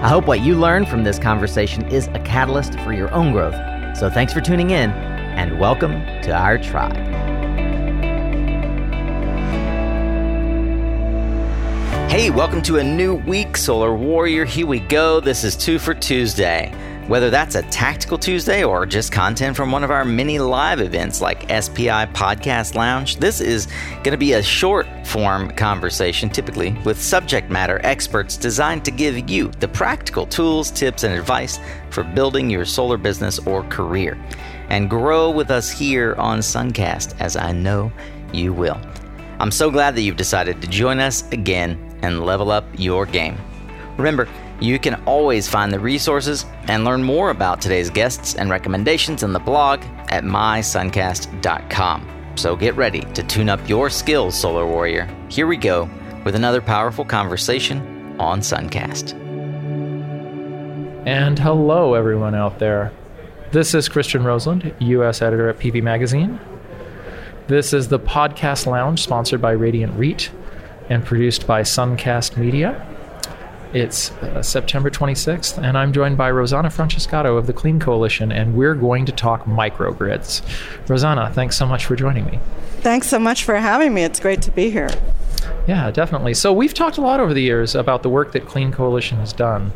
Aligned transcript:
I 0.00 0.06
hope 0.06 0.28
what 0.28 0.42
you 0.42 0.54
learn 0.54 0.86
from 0.86 1.02
this 1.02 1.18
conversation 1.18 1.84
is 1.88 2.06
a 2.14 2.20
catalyst 2.20 2.78
for 2.80 2.92
your 2.92 3.12
own 3.12 3.32
growth. 3.32 3.56
So 3.96 4.08
thanks 4.08 4.32
for 4.32 4.40
tuning 4.40 4.70
in, 4.70 4.90
and 4.92 5.58
welcome 5.58 6.04
to 6.22 6.30
our 6.30 6.56
tribe. 6.56 6.94
Hey, 12.08 12.30
welcome 12.30 12.62
to 12.62 12.78
a 12.78 12.84
new 12.84 13.16
week, 13.16 13.56
Solar 13.56 13.92
Warrior. 13.92 14.44
Here 14.44 14.68
we 14.68 14.78
go. 14.78 15.18
This 15.18 15.42
is 15.42 15.56
Two 15.56 15.80
for 15.80 15.94
Tuesday. 15.94 16.72
Whether 17.08 17.30
that's 17.30 17.54
a 17.54 17.62
tactical 17.62 18.18
Tuesday 18.18 18.62
or 18.62 18.84
just 18.84 19.12
content 19.12 19.56
from 19.56 19.72
one 19.72 19.82
of 19.82 19.90
our 19.90 20.04
many 20.04 20.38
live 20.38 20.78
events 20.78 21.22
like 21.22 21.40
SPI 21.44 22.04
Podcast 22.12 22.74
Lounge, 22.74 23.16
this 23.16 23.40
is 23.40 23.66
going 24.04 24.10
to 24.10 24.18
be 24.18 24.34
a 24.34 24.42
short 24.42 24.86
form 25.06 25.50
conversation, 25.52 26.28
typically 26.28 26.76
with 26.84 27.00
subject 27.00 27.50
matter 27.50 27.80
experts 27.82 28.36
designed 28.36 28.84
to 28.84 28.90
give 28.90 29.30
you 29.30 29.48
the 29.58 29.68
practical 29.68 30.26
tools, 30.26 30.70
tips, 30.70 31.02
and 31.02 31.14
advice 31.14 31.58
for 31.88 32.04
building 32.04 32.50
your 32.50 32.66
solar 32.66 32.98
business 32.98 33.38
or 33.46 33.62
career. 33.70 34.22
And 34.68 34.90
grow 34.90 35.30
with 35.30 35.50
us 35.50 35.70
here 35.70 36.14
on 36.16 36.40
Suncast, 36.40 37.18
as 37.20 37.36
I 37.36 37.52
know 37.52 37.90
you 38.34 38.52
will. 38.52 38.78
I'm 39.40 39.50
so 39.50 39.70
glad 39.70 39.94
that 39.94 40.02
you've 40.02 40.18
decided 40.18 40.60
to 40.60 40.68
join 40.68 40.98
us 40.98 41.26
again 41.32 41.98
and 42.02 42.26
level 42.26 42.50
up 42.50 42.66
your 42.76 43.06
game. 43.06 43.38
Remember, 43.96 44.28
you 44.60 44.78
can 44.78 44.94
always 45.04 45.48
find 45.48 45.72
the 45.72 45.80
resources 45.80 46.46
and 46.64 46.84
learn 46.84 47.02
more 47.02 47.30
about 47.30 47.60
today's 47.60 47.90
guests 47.90 48.34
and 48.34 48.50
recommendations 48.50 49.22
in 49.22 49.32
the 49.32 49.38
blog 49.38 49.82
at 50.08 50.24
mysuncast.com. 50.24 52.32
So 52.36 52.56
get 52.56 52.76
ready 52.76 53.00
to 53.00 53.22
tune 53.22 53.48
up 53.48 53.68
your 53.68 53.90
skills, 53.90 54.38
Solar 54.38 54.66
Warrior. 54.66 55.08
Here 55.28 55.46
we 55.46 55.56
go 55.56 55.88
with 56.24 56.34
another 56.34 56.60
powerful 56.60 57.04
conversation 57.04 58.16
on 58.20 58.40
Suncast. 58.40 59.14
And 61.06 61.38
hello, 61.38 61.94
everyone 61.94 62.34
out 62.34 62.58
there. 62.58 62.92
This 63.50 63.74
is 63.74 63.88
Christian 63.88 64.22
Roselund, 64.22 64.74
U.S. 64.80 65.22
editor 65.22 65.48
at 65.48 65.58
PV 65.58 65.82
Magazine. 65.82 66.38
This 67.46 67.72
is 67.72 67.88
the 67.88 67.98
Podcast 67.98 68.66
Lounge, 68.66 69.02
sponsored 69.02 69.40
by 69.40 69.52
Radiant 69.52 69.98
REIT 69.98 70.30
and 70.90 71.04
produced 71.04 71.46
by 71.46 71.62
Suncast 71.62 72.36
Media. 72.36 72.86
It's 73.74 74.12
uh, 74.12 74.42
September 74.42 74.90
26th, 74.90 75.62
and 75.62 75.76
I'm 75.76 75.92
joined 75.92 76.16
by 76.16 76.30
Rosana 76.30 76.72
Francescato 76.72 77.36
of 77.36 77.46
the 77.46 77.52
Clean 77.52 77.78
Coalition, 77.78 78.32
and 78.32 78.54
we're 78.54 78.74
going 78.74 79.04
to 79.04 79.12
talk 79.12 79.44
microgrids. 79.44 80.40
Rosana, 80.86 81.32
thanks 81.34 81.56
so 81.56 81.66
much 81.66 81.84
for 81.84 81.94
joining 81.94 82.24
me. 82.24 82.38
Thanks 82.80 83.08
so 83.08 83.18
much 83.18 83.44
for 83.44 83.56
having 83.56 83.92
me. 83.92 84.04
It's 84.04 84.20
great 84.20 84.40
to 84.42 84.50
be 84.50 84.70
here. 84.70 84.88
Yeah, 85.66 85.90
definitely. 85.90 86.32
So, 86.32 86.50
we've 86.50 86.72
talked 86.72 86.96
a 86.96 87.02
lot 87.02 87.20
over 87.20 87.34
the 87.34 87.42
years 87.42 87.74
about 87.74 88.02
the 88.02 88.08
work 88.08 88.32
that 88.32 88.46
Clean 88.46 88.72
Coalition 88.72 89.18
has 89.18 89.34
done. 89.34 89.70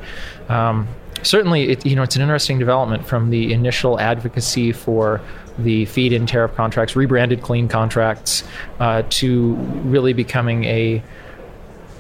Um, 0.49 0.89
certainly, 1.23 1.69
it, 1.69 1.85
you 1.85 1.95
know, 1.95 2.03
it's 2.03 2.17
an 2.17 2.23
interesting 2.23 2.59
development 2.59 3.07
from 3.07 3.29
the 3.29 3.53
initial 3.53 4.01
advocacy 4.01 4.73
for 4.73 5.21
the 5.59 5.85
feed-in 5.85 6.25
tariff 6.25 6.55
contracts, 6.55 6.97
rebranded 6.97 7.43
clean 7.43 7.69
contracts, 7.69 8.43
uh, 8.81 9.03
to 9.11 9.55
really 9.85 10.15
becoming 10.15 10.65
a 10.65 11.03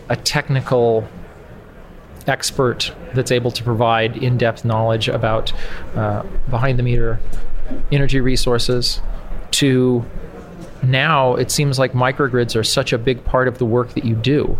a 0.08 0.16
technical 0.16 1.06
expert 2.26 2.92
that's 3.14 3.30
able 3.30 3.50
to 3.50 3.62
provide 3.62 4.16
in-depth 4.16 4.64
knowledge 4.64 5.08
about 5.08 5.52
uh, 5.94 6.22
behind-the-meter 6.50 7.20
energy 7.90 8.20
resources. 8.20 9.00
To 9.52 10.04
now, 10.82 11.34
it 11.34 11.50
seems 11.50 11.78
like 11.78 11.92
microgrids 11.92 12.56
are 12.56 12.64
such 12.64 12.92
a 12.92 12.98
big 12.98 13.24
part 13.24 13.48
of 13.48 13.58
the 13.58 13.66
work 13.66 13.94
that 13.94 14.04
you 14.04 14.14
do. 14.16 14.56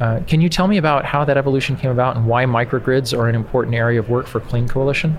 Uh, 0.00 0.20
can 0.26 0.40
you 0.40 0.48
tell 0.48 0.66
me 0.66 0.78
about 0.78 1.04
how 1.04 1.24
that 1.24 1.36
evolution 1.36 1.76
came 1.76 1.90
about 1.90 2.16
and 2.16 2.26
why 2.26 2.44
microgrids 2.44 3.16
are 3.16 3.28
an 3.28 3.34
important 3.34 3.76
area 3.76 4.00
of 4.00 4.08
work 4.08 4.26
for 4.26 4.40
Clean 4.40 4.66
Coalition? 4.66 5.16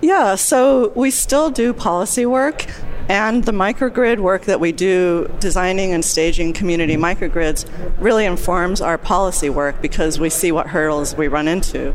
Yeah, 0.00 0.34
so 0.36 0.88
we 0.96 1.10
still 1.10 1.50
do 1.50 1.74
policy 1.74 2.24
work, 2.24 2.66
and 3.10 3.42
the 3.42 3.50
microgrid 3.50 4.20
work 4.20 4.44
that 4.44 4.60
we 4.60 4.70
do, 4.70 5.28
designing 5.40 5.92
and 5.92 6.04
staging 6.04 6.52
community 6.52 6.96
microgrids, 6.96 7.68
really 7.98 8.24
informs 8.24 8.80
our 8.80 8.96
policy 8.96 9.50
work 9.50 9.82
because 9.82 10.20
we 10.20 10.30
see 10.30 10.52
what 10.52 10.68
hurdles 10.68 11.16
we 11.16 11.26
run 11.26 11.48
into. 11.48 11.92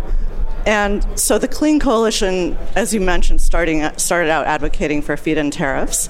And 0.66 1.08
so 1.18 1.38
the 1.38 1.48
Clean 1.48 1.80
Coalition, 1.80 2.58
as 2.76 2.94
you 2.94 3.00
mentioned, 3.00 3.40
starting 3.40 3.90
started 3.98 4.30
out 4.30 4.46
advocating 4.46 5.02
for 5.02 5.16
feed-in 5.16 5.52
tariffs, 5.52 6.10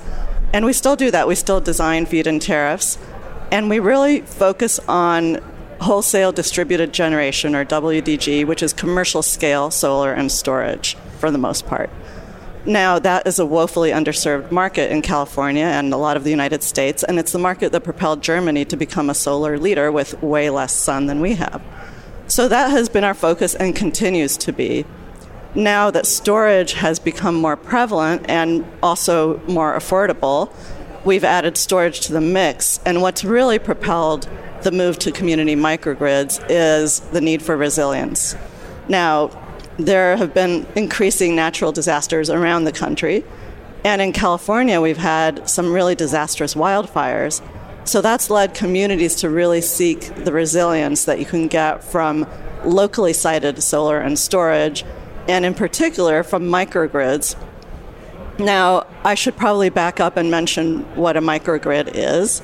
and 0.51 0.65
we 0.65 0.73
still 0.73 0.95
do 0.95 1.11
that. 1.11 1.27
We 1.27 1.35
still 1.35 1.61
design 1.61 2.07
feed-in 2.07 2.39
tariffs, 2.39 2.97
and 3.51 3.69
we 3.69 3.77
really 3.77 4.21
focus 4.21 4.79
on 4.87 5.39
wholesale 5.81 6.31
distributed 6.31 6.93
generation 6.93 7.53
or 7.53 7.63
WDG, 7.63 8.43
which 8.43 8.63
is 8.63 8.73
commercial 8.73 9.21
scale 9.21 9.69
solar 9.69 10.13
and 10.13 10.31
storage 10.31 10.95
for 11.19 11.29
the 11.29 11.37
most 11.37 11.67
part. 11.67 11.91
Now, 12.67 12.97
that 12.97 13.27
is 13.27 13.37
a 13.37 13.45
woefully 13.45 13.91
underserved 13.91 14.51
market 14.51 14.91
in 14.91 15.03
California 15.03 15.65
and 15.65 15.93
a 15.93 15.97
lot 15.97 16.17
of 16.17 16.23
the 16.23 16.31
United 16.31 16.63
States, 16.63 17.03
and 17.03 17.19
it's 17.19 17.31
the 17.31 17.37
market 17.37 17.71
that 17.71 17.81
propelled 17.81 18.23
Germany 18.23 18.65
to 18.65 18.75
become 18.75 19.07
a 19.07 19.13
solar 19.13 19.59
leader 19.59 19.91
with 19.91 20.21
way 20.23 20.49
less 20.49 20.73
sun 20.73 21.05
than 21.05 21.21
we 21.21 21.35
have. 21.35 21.61
So 22.27 22.47
that 22.47 22.71
has 22.71 22.89
been 22.89 23.03
our 23.03 23.13
focus 23.13 23.53
and 23.53 23.75
continues 23.75 24.35
to 24.37 24.51
be. 24.51 24.83
Now 25.53 25.91
that 25.91 26.07
storage 26.07 26.73
has 26.73 26.97
become 26.97 27.35
more 27.35 27.55
prevalent 27.55 28.25
and 28.27 28.65
also 28.81 29.39
more 29.47 29.75
affordable, 29.77 30.51
we've 31.05 31.23
added 31.23 31.57
storage 31.57 31.99
to 32.01 32.13
the 32.13 32.21
mix. 32.21 32.79
And 32.83 33.03
what's 33.03 33.23
really 33.23 33.59
propelled 33.59 34.27
the 34.63 34.71
move 34.71 34.97
to 34.99 35.11
community 35.11 35.55
microgrids 35.55 36.43
is 36.49 36.99
the 36.99 37.21
need 37.21 37.43
for 37.43 37.55
resilience. 37.55 38.35
Now, 38.89 39.29
there 39.77 40.17
have 40.17 40.33
been 40.33 40.65
increasing 40.75 41.35
natural 41.35 41.71
disasters 41.71 42.29
around 42.29 42.63
the 42.63 42.71
country. 42.71 43.23
And 43.83 44.01
in 44.01 44.13
California, 44.13 44.81
we've 44.81 44.97
had 44.97 45.47
some 45.49 45.71
really 45.71 45.95
disastrous 45.95 46.55
wildfires. 46.55 47.41
So 47.83 48.01
that's 48.01 48.29
led 48.29 48.55
communities 48.55 49.15
to 49.17 49.29
really 49.29 49.61
seek 49.61 50.13
the 50.15 50.31
resilience 50.31 51.05
that 51.05 51.19
you 51.19 51.25
can 51.25 51.47
get 51.47 51.83
from 51.83 52.25
locally 52.63 53.13
sited 53.13 53.61
solar 53.61 53.99
and 53.99 54.17
storage, 54.17 54.83
and 55.27 55.45
in 55.45 55.53
particular 55.53 56.23
from 56.23 56.43
microgrids. 56.43 57.35
Now, 58.39 58.87
I 59.03 59.13
should 59.13 59.37
probably 59.37 59.69
back 59.69 59.99
up 59.99 60.17
and 60.17 60.31
mention 60.31 60.79
what 60.95 61.15
a 61.15 61.21
microgrid 61.21 61.91
is. 61.93 62.41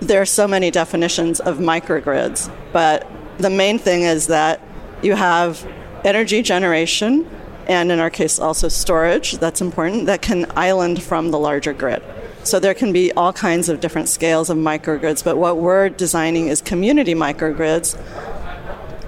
There 0.00 0.20
are 0.20 0.26
so 0.26 0.46
many 0.46 0.70
definitions 0.70 1.40
of 1.40 1.58
microgrids, 1.58 2.52
but 2.72 3.06
the 3.38 3.50
main 3.50 3.78
thing 3.78 4.02
is 4.02 4.28
that 4.28 4.60
you 5.02 5.14
have 5.14 5.66
energy 6.04 6.42
generation, 6.42 7.28
and 7.66 7.92
in 7.92 7.98
our 8.00 8.10
case 8.10 8.38
also 8.38 8.68
storage, 8.68 9.32
that's 9.38 9.60
important, 9.60 10.06
that 10.06 10.22
can 10.22 10.50
island 10.56 11.02
from 11.02 11.30
the 11.30 11.38
larger 11.38 11.72
grid. 11.72 12.02
So 12.44 12.58
there 12.58 12.74
can 12.74 12.92
be 12.92 13.12
all 13.12 13.32
kinds 13.32 13.68
of 13.68 13.80
different 13.80 14.08
scales 14.08 14.50
of 14.50 14.56
microgrids, 14.56 15.22
but 15.22 15.36
what 15.36 15.58
we're 15.58 15.88
designing 15.88 16.48
is 16.48 16.60
community 16.60 17.14
microgrids 17.14 17.96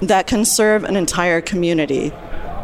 that 0.00 0.26
can 0.26 0.44
serve 0.44 0.84
an 0.84 0.96
entire 0.96 1.40
community. 1.40 2.12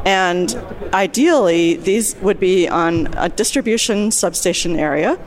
And 0.04 0.54
ideally, 0.94 1.74
these 1.74 2.14
would 2.16 2.38
be 2.38 2.68
on 2.68 3.12
a 3.16 3.28
distribution 3.28 4.10
substation 4.12 4.78
area 4.78 5.18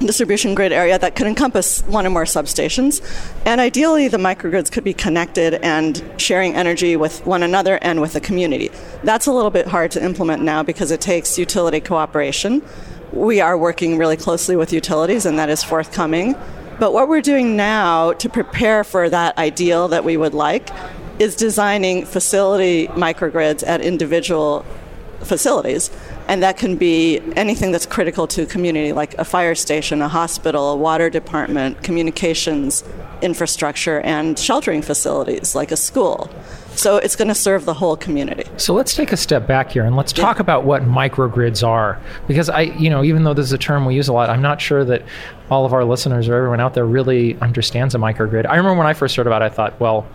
distribution 0.00 0.54
grid 0.54 0.72
area 0.72 0.98
that 0.98 1.16
could 1.16 1.26
encompass 1.26 1.82
one 1.82 2.06
or 2.06 2.10
more 2.10 2.24
substations. 2.24 3.00
And 3.46 3.60
ideally, 3.60 4.08
the 4.08 4.18
microgrids 4.18 4.70
could 4.70 4.84
be 4.84 4.94
connected 4.94 5.54
and 5.54 6.02
sharing 6.18 6.54
energy 6.54 6.96
with 6.96 7.24
one 7.26 7.42
another 7.42 7.78
and 7.82 8.00
with 8.00 8.12
the 8.12 8.20
community. 8.20 8.70
That's 9.04 9.26
a 9.26 9.32
little 9.32 9.50
bit 9.50 9.68
hard 9.68 9.90
to 9.92 10.04
implement 10.04 10.42
now 10.42 10.62
because 10.62 10.90
it 10.90 11.00
takes 11.00 11.38
utility 11.38 11.80
cooperation. 11.80 12.62
We 13.12 13.40
are 13.40 13.56
working 13.56 13.98
really 13.98 14.16
closely 14.16 14.56
with 14.56 14.72
utilities, 14.72 15.26
and 15.26 15.38
that 15.38 15.48
is 15.48 15.62
forthcoming. 15.62 16.34
But 16.78 16.92
what 16.92 17.08
we're 17.08 17.22
doing 17.22 17.56
now 17.56 18.12
to 18.14 18.28
prepare 18.28 18.84
for 18.84 19.08
that 19.08 19.38
ideal 19.38 19.88
that 19.88 20.04
we 20.04 20.16
would 20.16 20.34
like 20.34 20.68
is 21.18 21.34
designing 21.34 22.04
facility 22.04 22.88
microgrids 22.88 23.66
at 23.66 23.80
individual 23.80 24.66
facilities 25.20 25.90
and 26.28 26.42
that 26.42 26.56
can 26.56 26.76
be 26.76 27.20
anything 27.36 27.72
that's 27.72 27.86
critical 27.86 28.26
to 28.26 28.42
a 28.42 28.46
community, 28.46 28.92
like 28.92 29.14
a 29.14 29.24
fire 29.24 29.54
station, 29.54 30.02
a 30.02 30.08
hospital, 30.08 30.72
a 30.72 30.76
water 30.76 31.08
department, 31.08 31.82
communications, 31.82 32.84
infrastructure 33.22 34.00
and 34.00 34.38
sheltering 34.38 34.82
facilities 34.82 35.54
like 35.54 35.72
a 35.72 35.76
school. 35.76 36.30
So 36.74 36.98
it's 36.98 37.16
going 37.16 37.28
to 37.28 37.34
serve 37.34 37.64
the 37.64 37.72
whole 37.72 37.96
community. 37.96 38.44
So 38.58 38.74
let's 38.74 38.94
take 38.94 39.10
a 39.10 39.16
step 39.16 39.46
back 39.46 39.72
here 39.72 39.84
and 39.84 39.96
let's 39.96 40.12
talk 40.12 40.36
yeah. 40.36 40.42
about 40.42 40.64
what 40.64 40.82
microgrids 40.82 41.66
are. 41.66 41.98
Because 42.28 42.50
I, 42.50 42.62
you 42.62 42.90
know, 42.90 43.02
even 43.02 43.24
though 43.24 43.32
this 43.32 43.46
is 43.46 43.52
a 43.52 43.58
term 43.58 43.86
we 43.86 43.94
use 43.94 44.08
a 44.08 44.12
lot, 44.12 44.28
I'm 44.28 44.42
not 44.42 44.60
sure 44.60 44.84
that 44.84 45.02
all 45.50 45.64
of 45.64 45.72
our 45.72 45.84
listeners 45.84 46.28
or 46.28 46.34
everyone 46.34 46.60
out 46.60 46.74
there 46.74 46.84
really 46.84 47.38
understands 47.40 47.94
a 47.94 47.98
microgrid. 47.98 48.46
I 48.46 48.56
remember 48.56 48.76
when 48.76 48.86
I 48.86 48.92
first 48.92 49.16
heard 49.16 49.26
about 49.26 49.40
it, 49.40 49.46
I 49.46 49.48
thought, 49.48 49.80
well, 49.80 50.06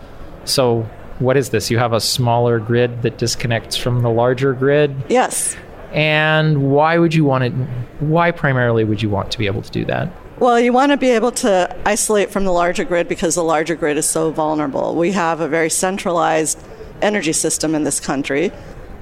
so 0.44 0.88
what 1.22 1.36
is 1.36 1.50
this? 1.50 1.70
You 1.70 1.78
have 1.78 1.92
a 1.92 2.00
smaller 2.00 2.58
grid 2.58 3.02
that 3.02 3.18
disconnects 3.18 3.76
from 3.76 4.02
the 4.02 4.10
larger 4.10 4.52
grid? 4.52 4.94
Yes. 5.08 5.56
And 5.92 6.70
why 6.70 6.98
would 6.98 7.14
you 7.14 7.24
want 7.24 7.44
it? 7.44 7.52
Why 8.00 8.30
primarily 8.30 8.84
would 8.84 9.02
you 9.02 9.10
want 9.10 9.30
to 9.32 9.38
be 9.38 9.46
able 9.46 9.62
to 9.62 9.70
do 9.70 9.84
that? 9.86 10.10
Well, 10.38 10.58
you 10.58 10.72
want 10.72 10.90
to 10.90 10.96
be 10.96 11.10
able 11.10 11.30
to 11.32 11.76
isolate 11.86 12.30
from 12.30 12.44
the 12.44 12.52
larger 12.52 12.84
grid 12.84 13.06
because 13.06 13.34
the 13.36 13.44
larger 13.44 13.76
grid 13.76 13.96
is 13.96 14.08
so 14.08 14.30
vulnerable. 14.30 14.96
We 14.96 15.12
have 15.12 15.40
a 15.40 15.48
very 15.48 15.70
centralized 15.70 16.58
energy 17.00 17.32
system 17.32 17.74
in 17.74 17.84
this 17.84 18.00
country, 18.00 18.50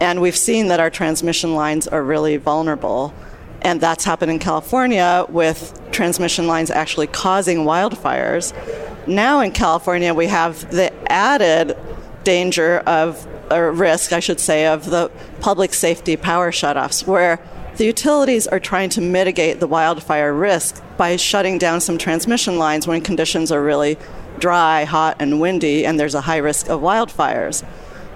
and 0.01 0.21
we've 0.21 0.37
seen 0.37 0.69
that 0.69 0.81
our 0.81 0.91
transmission 0.91 1.55
lines 1.55 1.87
are 1.89 2.03
really 2.03 2.37
vulnerable. 2.37 3.15
And 3.63 3.81
that's 3.81 4.05
happened 4.05 4.31
in 4.33 4.39
California 4.39 5.27
with 5.29 5.79
transmission 5.93 6.47
lines 6.47 6.71
actually 6.71 7.07
causing 7.07 7.59
wildfires. 7.59 8.53
Now 9.07 9.41
in 9.41 9.53
California, 9.53 10.13
we 10.13 10.27
have 10.27 10.71
the 10.71 10.93
added 11.11 11.77
danger 12.25 12.79
of, 12.81 13.27
or 13.51 13.73
risk, 13.73 14.13
I 14.13 14.21
should 14.21 14.41
say, 14.41 14.67
of 14.67 14.91
the 14.91 15.11
public 15.41 15.75
safety 15.75 16.17
power 16.17 16.51
shutoffs, 16.51 17.07
where 17.07 17.41
the 17.77 17.85
utilities 17.87 18.47
are 18.47 18.61
trying 18.61 18.91
to 18.91 19.01
mitigate 19.01 19.61
the 19.61 19.67
wildfire 19.67 20.35
risk 20.35 20.83
by 20.97 21.17
shutting 21.17 21.59
down 21.59 21.81
some 21.81 21.97
transmission 21.97 22.59
lines 22.59 22.87
when 22.87 23.01
conditions 23.01 23.51
are 23.51 23.63
really 23.63 23.97
dry, 24.39 24.85
hot, 24.85 25.17
and 25.19 25.41
windy, 25.41 25.87
and 25.87 25.99
there's 25.99 26.15
a 26.15 26.21
high 26.23 26.39
risk 26.39 26.69
of 26.69 26.81
wildfires. 26.81 27.65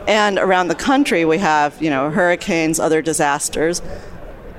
And 0.07 0.39
around 0.39 0.69
the 0.69 0.75
country, 0.75 1.25
we 1.25 1.39
have, 1.39 1.81
you 1.83 1.91
know, 1.91 2.11
hurricanes, 2.11 2.79
other 2.79 3.01
disasters. 3.01 3.81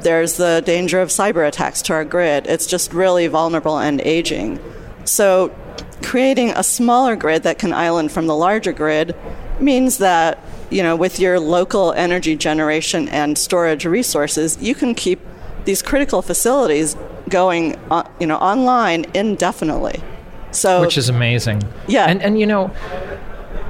There's 0.02 0.38
the 0.38 0.64
danger 0.66 1.02
of 1.02 1.10
cyber 1.10 1.48
attacks 1.48 1.82
to 1.84 1.94
our 1.94 2.06
grid. 2.06 2.48
It's 2.48 2.66
just 2.66 2.94
really 2.94 3.28
vulnerable 3.28 3.78
and 3.78 4.02
aging. 4.02 4.60
So, 5.04 5.56
creating 6.02 6.52
a 6.52 6.64
smaller 6.64 7.16
grid 7.16 7.44
that 7.44 7.60
can 7.60 7.74
island 7.74 8.12
from 8.12 8.28
the 8.28 8.36
larger 8.36 8.72
grid 8.72 9.16
means 9.60 9.98
that 10.00 10.40
you 10.70 10.84
know, 10.84 10.96
with 10.96 11.20
your 11.20 11.40
local 11.40 11.94
energy 11.94 12.36
generation 12.36 13.08
and 13.10 13.38
storage 13.38 13.86
resources, 13.86 14.58
you 14.62 14.76
can 14.76 14.96
keep 14.96 15.20
these 15.66 15.82
critical 15.82 16.22
facilities 16.22 16.96
going, 17.30 17.76
uh, 17.92 18.04
you 18.20 18.28
know, 18.28 18.38
online 18.38 19.06
indefinitely. 19.14 20.02
So, 20.52 20.82
which 20.82 20.98
is 20.98 21.10
amazing. 21.10 21.62
Yeah, 21.88 22.06
and 22.06 22.22
and 22.22 22.40
you 22.40 22.46
know. 22.46 22.72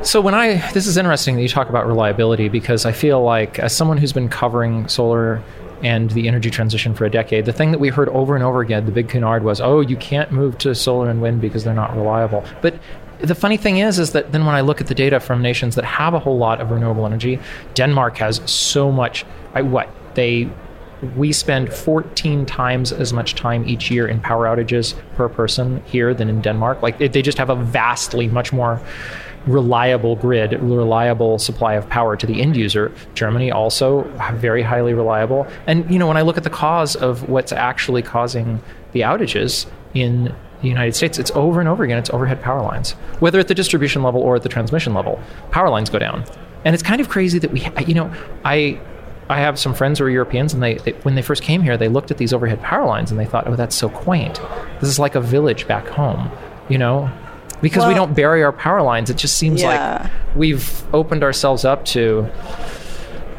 So 0.03 0.21
when 0.21 0.35
I 0.35 0.57
this 0.71 0.85
is 0.87 0.97
interesting 0.97 1.35
that 1.35 1.41
you 1.41 1.47
talk 1.47 1.69
about 1.69 1.87
reliability 1.87 2.47
because 2.47 2.85
I 2.85 2.91
feel 2.91 3.23
like 3.23 3.57
as 3.59 3.75
someone 3.75 3.97
who's 3.97 4.13
been 4.13 4.29
covering 4.29 4.87
solar 4.87 5.41
and 5.83 6.11
the 6.11 6.27
energy 6.27 6.49
transition 6.49 6.93
for 6.93 7.05
a 7.05 7.09
decade, 7.09 7.45
the 7.45 7.53
thing 7.53 7.71
that 7.71 7.79
we 7.79 7.89
heard 7.89 8.09
over 8.09 8.35
and 8.35 8.43
over 8.43 8.61
again, 8.61 8.85
the 8.85 8.91
big 8.91 9.09
canard 9.09 9.43
was, 9.43 9.61
"Oh, 9.61 9.81
you 9.81 9.95
can't 9.97 10.31
move 10.31 10.57
to 10.59 10.73
solar 10.75 11.09
and 11.09 11.21
wind 11.21 11.41
because 11.41 11.63
they're 11.63 11.73
not 11.73 11.95
reliable." 11.95 12.43
But 12.61 12.75
the 13.19 13.35
funny 13.35 13.57
thing 13.57 13.77
is 13.77 13.97
is 13.99 14.11
that 14.11 14.31
then 14.31 14.45
when 14.45 14.55
i 14.55 14.61
look 14.61 14.81
at 14.81 14.87
the 14.87 14.95
data 14.95 15.19
from 15.19 15.41
nations 15.41 15.75
that 15.75 15.85
have 15.85 16.13
a 16.13 16.19
whole 16.19 16.37
lot 16.37 16.59
of 16.59 16.71
renewable 16.71 17.05
energy 17.05 17.39
denmark 17.73 18.17
has 18.17 18.41
so 18.45 18.91
much 18.91 19.25
I, 19.53 19.61
what 19.61 19.89
they 20.15 20.49
we 21.15 21.31
spend 21.31 21.71
14 21.73 22.45
times 22.45 22.91
as 22.91 23.13
much 23.13 23.35
time 23.35 23.67
each 23.67 23.91
year 23.91 24.07
in 24.07 24.19
power 24.21 24.45
outages 24.45 24.95
per 25.15 25.29
person 25.29 25.81
here 25.85 26.13
than 26.13 26.29
in 26.29 26.41
denmark 26.41 26.81
like 26.81 26.97
they 26.97 27.21
just 27.21 27.37
have 27.37 27.49
a 27.49 27.55
vastly 27.55 28.27
much 28.27 28.51
more 28.51 28.81
reliable 29.47 30.15
grid 30.15 30.53
reliable 30.61 31.37
supply 31.37 31.73
of 31.73 31.87
power 31.89 32.17
to 32.17 32.25
the 32.25 32.41
end 32.41 32.55
user 32.55 32.91
germany 33.13 33.51
also 33.51 34.03
very 34.33 34.63
highly 34.63 34.93
reliable 34.93 35.45
and 35.67 35.89
you 35.91 35.99
know 35.99 36.07
when 36.07 36.17
i 36.17 36.21
look 36.21 36.37
at 36.37 36.43
the 36.43 36.49
cause 36.49 36.95
of 36.95 37.29
what's 37.29 37.51
actually 37.51 38.01
causing 38.01 38.59
the 38.93 39.01
outages 39.01 39.67
in 39.93 40.33
the 40.61 40.69
United 40.69 40.95
States, 40.95 41.19
it's 41.19 41.31
over 41.31 41.59
and 41.59 41.69
over 41.69 41.83
again. 41.83 41.97
It's 41.97 42.09
overhead 42.09 42.41
power 42.41 42.61
lines, 42.61 42.91
whether 43.19 43.39
at 43.39 43.47
the 43.47 43.53
distribution 43.53 44.03
level 44.03 44.21
or 44.21 44.35
at 44.35 44.43
the 44.43 44.49
transmission 44.49 44.93
level. 44.93 45.19
Power 45.51 45.69
lines 45.69 45.89
go 45.89 45.99
down, 45.99 46.25
and 46.63 46.73
it's 46.73 46.83
kind 46.83 47.01
of 47.01 47.09
crazy 47.09 47.39
that 47.39 47.51
we, 47.51 47.67
you 47.85 47.93
know, 47.93 48.11
I. 48.43 48.79
I 49.27 49.39
have 49.39 49.57
some 49.57 49.73
friends 49.73 49.97
who 49.97 50.05
are 50.05 50.09
Europeans, 50.11 50.53
and 50.53 50.61
they, 50.61 50.75
they, 50.75 50.91
when 51.01 51.15
they 51.15 51.23
first 51.23 51.41
came 51.41 51.63
here, 51.63 51.77
they 51.77 51.87
looked 51.87 52.11
at 52.11 52.19
these 52.19 52.31
overhead 52.31 52.61
power 52.61 52.85
lines 52.85 53.09
and 53.09 53.19
they 53.19 53.25
thought, 53.25 53.47
"Oh, 53.47 53.55
that's 53.55 53.75
so 53.75 53.89
quaint. 53.89 54.39
This 54.81 54.87
is 54.87 54.99
like 54.99 55.15
a 55.15 55.19
village 55.19 55.67
back 55.67 55.87
home," 55.87 56.29
you 56.69 56.77
know, 56.77 57.09
because 57.65 57.79
well, 57.79 57.87
we 57.87 57.95
don't 57.95 58.13
bury 58.13 58.43
our 58.43 58.53
power 58.53 58.83
lines. 58.83 59.09
It 59.09 59.17
just 59.17 59.39
seems 59.39 59.59
yeah. 59.63 60.03
like 60.03 60.35
we've 60.35 60.83
opened 60.93 61.23
ourselves 61.23 61.65
up 61.65 61.83
to 61.85 62.29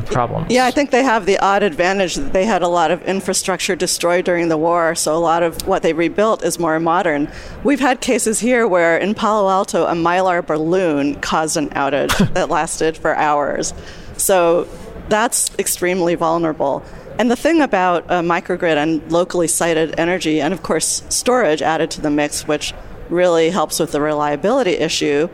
problems. 0.06 0.50
Yeah, 0.50 0.66
I 0.66 0.72
think 0.72 0.90
they 0.90 1.04
have 1.04 1.26
the 1.26 1.38
odd 1.38 1.62
advantage 1.62 2.16
that 2.16 2.32
they 2.32 2.44
had 2.44 2.60
a 2.60 2.66
lot 2.66 2.90
of 2.90 3.00
infrastructure 3.02 3.76
destroyed 3.76 4.24
during 4.24 4.48
the 4.48 4.56
war, 4.56 4.96
so 4.96 5.14
a 5.14 5.22
lot 5.22 5.44
of 5.44 5.64
what 5.64 5.84
they 5.84 5.92
rebuilt 5.92 6.42
is 6.42 6.58
more 6.58 6.80
modern. 6.80 7.30
We've 7.62 7.78
had 7.78 8.00
cases 8.00 8.40
here 8.40 8.66
where 8.66 8.98
in 8.98 9.14
Palo 9.14 9.48
Alto, 9.48 9.86
a 9.86 9.92
mylar 9.92 10.44
balloon 10.44 11.20
caused 11.20 11.56
an 11.56 11.68
outage 11.70 12.32
that 12.34 12.48
lasted 12.48 12.96
for 12.96 13.14
hours. 13.14 13.74
So 14.16 14.66
that's 15.08 15.56
extremely 15.56 16.16
vulnerable. 16.16 16.82
And 17.20 17.30
the 17.30 17.36
thing 17.36 17.60
about 17.60 18.02
a 18.06 18.22
microgrid 18.22 18.76
and 18.76 19.12
locally 19.12 19.46
sited 19.46 19.94
energy, 20.00 20.40
and 20.40 20.52
of 20.52 20.64
course 20.64 21.04
storage 21.10 21.62
added 21.62 21.92
to 21.92 22.00
the 22.00 22.10
mix, 22.10 22.48
which 22.48 22.74
really 23.08 23.50
helps 23.50 23.78
with 23.78 23.92
the 23.92 24.00
reliability 24.00 24.72
issue, 24.72 25.28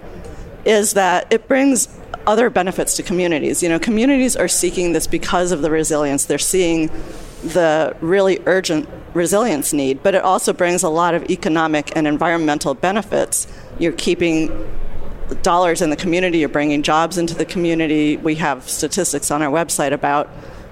is 0.64 0.94
that 0.94 1.32
it 1.32 1.48
brings 1.48 1.88
other 2.26 2.50
benefits 2.50 2.96
to 2.96 3.02
communities. 3.02 3.62
You 3.62 3.68
know, 3.68 3.78
communities 3.78 4.36
are 4.36 4.48
seeking 4.48 4.92
this 4.92 5.06
because 5.06 5.52
of 5.52 5.62
the 5.62 5.70
resilience. 5.70 6.24
They're 6.24 6.38
seeing 6.38 6.88
the 7.42 7.96
really 8.00 8.38
urgent 8.46 8.88
resilience 9.14 9.72
need, 9.72 10.02
but 10.02 10.14
it 10.14 10.22
also 10.22 10.52
brings 10.52 10.82
a 10.82 10.88
lot 10.88 11.14
of 11.14 11.28
economic 11.30 11.94
and 11.96 12.06
environmental 12.06 12.74
benefits. 12.74 13.46
You're 13.78 13.92
keeping 13.92 14.68
dollars 15.42 15.82
in 15.82 15.90
the 15.90 15.96
community, 15.96 16.38
you're 16.38 16.48
bringing 16.48 16.82
jobs 16.82 17.18
into 17.18 17.34
the 17.34 17.44
community. 17.44 18.16
We 18.16 18.36
have 18.36 18.68
statistics 18.68 19.30
on 19.30 19.42
our 19.42 19.50
website 19.50 19.92
about 19.92 20.28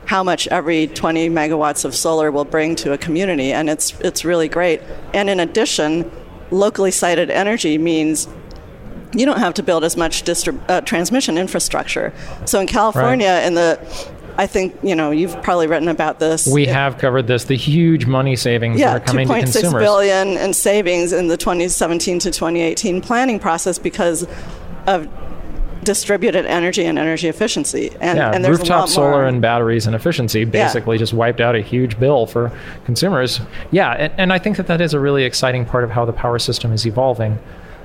how 0.06 0.22
much 0.22 0.48
every 0.48 0.86
20 0.88 1.30
megawatts 1.30 1.84
of 1.84 1.94
solar 1.94 2.30
will 2.30 2.44
bring 2.44 2.74
to 2.76 2.92
a 2.92 2.98
community, 2.98 3.52
and 3.52 3.70
it's, 3.70 3.98
it's 4.00 4.24
really 4.24 4.48
great. 4.48 4.80
And 5.14 5.30
in 5.30 5.40
addition, 5.40 6.10
locally 6.50 6.90
sited 6.90 7.30
energy 7.30 7.78
means 7.78 8.28
you 9.12 9.26
don't 9.26 9.38
have 9.38 9.54
to 9.54 9.62
build 9.62 9.84
as 9.84 9.96
much 9.96 10.24
distrib- 10.24 10.60
uh, 10.68 10.80
transmission 10.82 11.36
infrastructure. 11.36 12.12
So 12.44 12.60
in 12.60 12.66
California, 12.66 13.28
right. 13.28 13.44
in 13.44 13.54
the 13.54 13.78
I 14.38 14.46
think 14.46 14.74
you 14.82 14.94
know 14.94 15.10
you've 15.10 15.40
probably 15.42 15.66
written 15.66 15.88
about 15.88 16.18
this. 16.18 16.46
We 16.46 16.66
have 16.66 16.98
covered 16.98 17.26
this. 17.26 17.44
The 17.44 17.56
huge 17.56 18.06
money 18.06 18.36
savings 18.36 18.78
yeah, 18.80 18.94
that 18.94 19.02
are 19.02 19.04
coming 19.04 19.28
to 19.28 19.34
consumers. 19.34 19.74
2.6 19.74 19.80
billion 19.80 20.28
in 20.28 20.54
savings 20.54 21.12
in 21.12 21.28
the 21.28 21.36
2017 21.36 22.20
to 22.20 22.30
2018 22.30 23.00
planning 23.02 23.38
process 23.38 23.78
because 23.78 24.26
of 24.86 25.08
distributed 25.90 26.46
energy 26.46 26.84
and 26.84 27.00
energy 27.00 27.26
efficiency. 27.26 27.90
And, 28.00 28.16
yeah, 28.16 28.30
and 28.30 28.46
rooftop 28.46 28.88
solar 28.88 29.24
and 29.24 29.42
batteries 29.42 29.88
and 29.88 29.96
efficiency 29.96 30.44
basically 30.44 30.94
yeah. 30.94 31.00
just 31.00 31.12
wiped 31.12 31.40
out 31.40 31.56
a 31.56 31.60
huge 31.60 31.98
bill 31.98 32.26
for 32.26 32.56
consumers. 32.84 33.40
Yeah, 33.72 33.90
and, 33.90 34.12
and 34.16 34.32
I 34.32 34.38
think 34.38 34.56
that 34.58 34.68
that 34.68 34.80
is 34.80 34.94
a 34.94 35.00
really 35.00 35.24
exciting 35.24 35.64
part 35.66 35.82
of 35.82 35.90
how 35.90 36.04
the 36.04 36.12
power 36.12 36.38
system 36.38 36.72
is 36.72 36.86
evolving. 36.86 37.40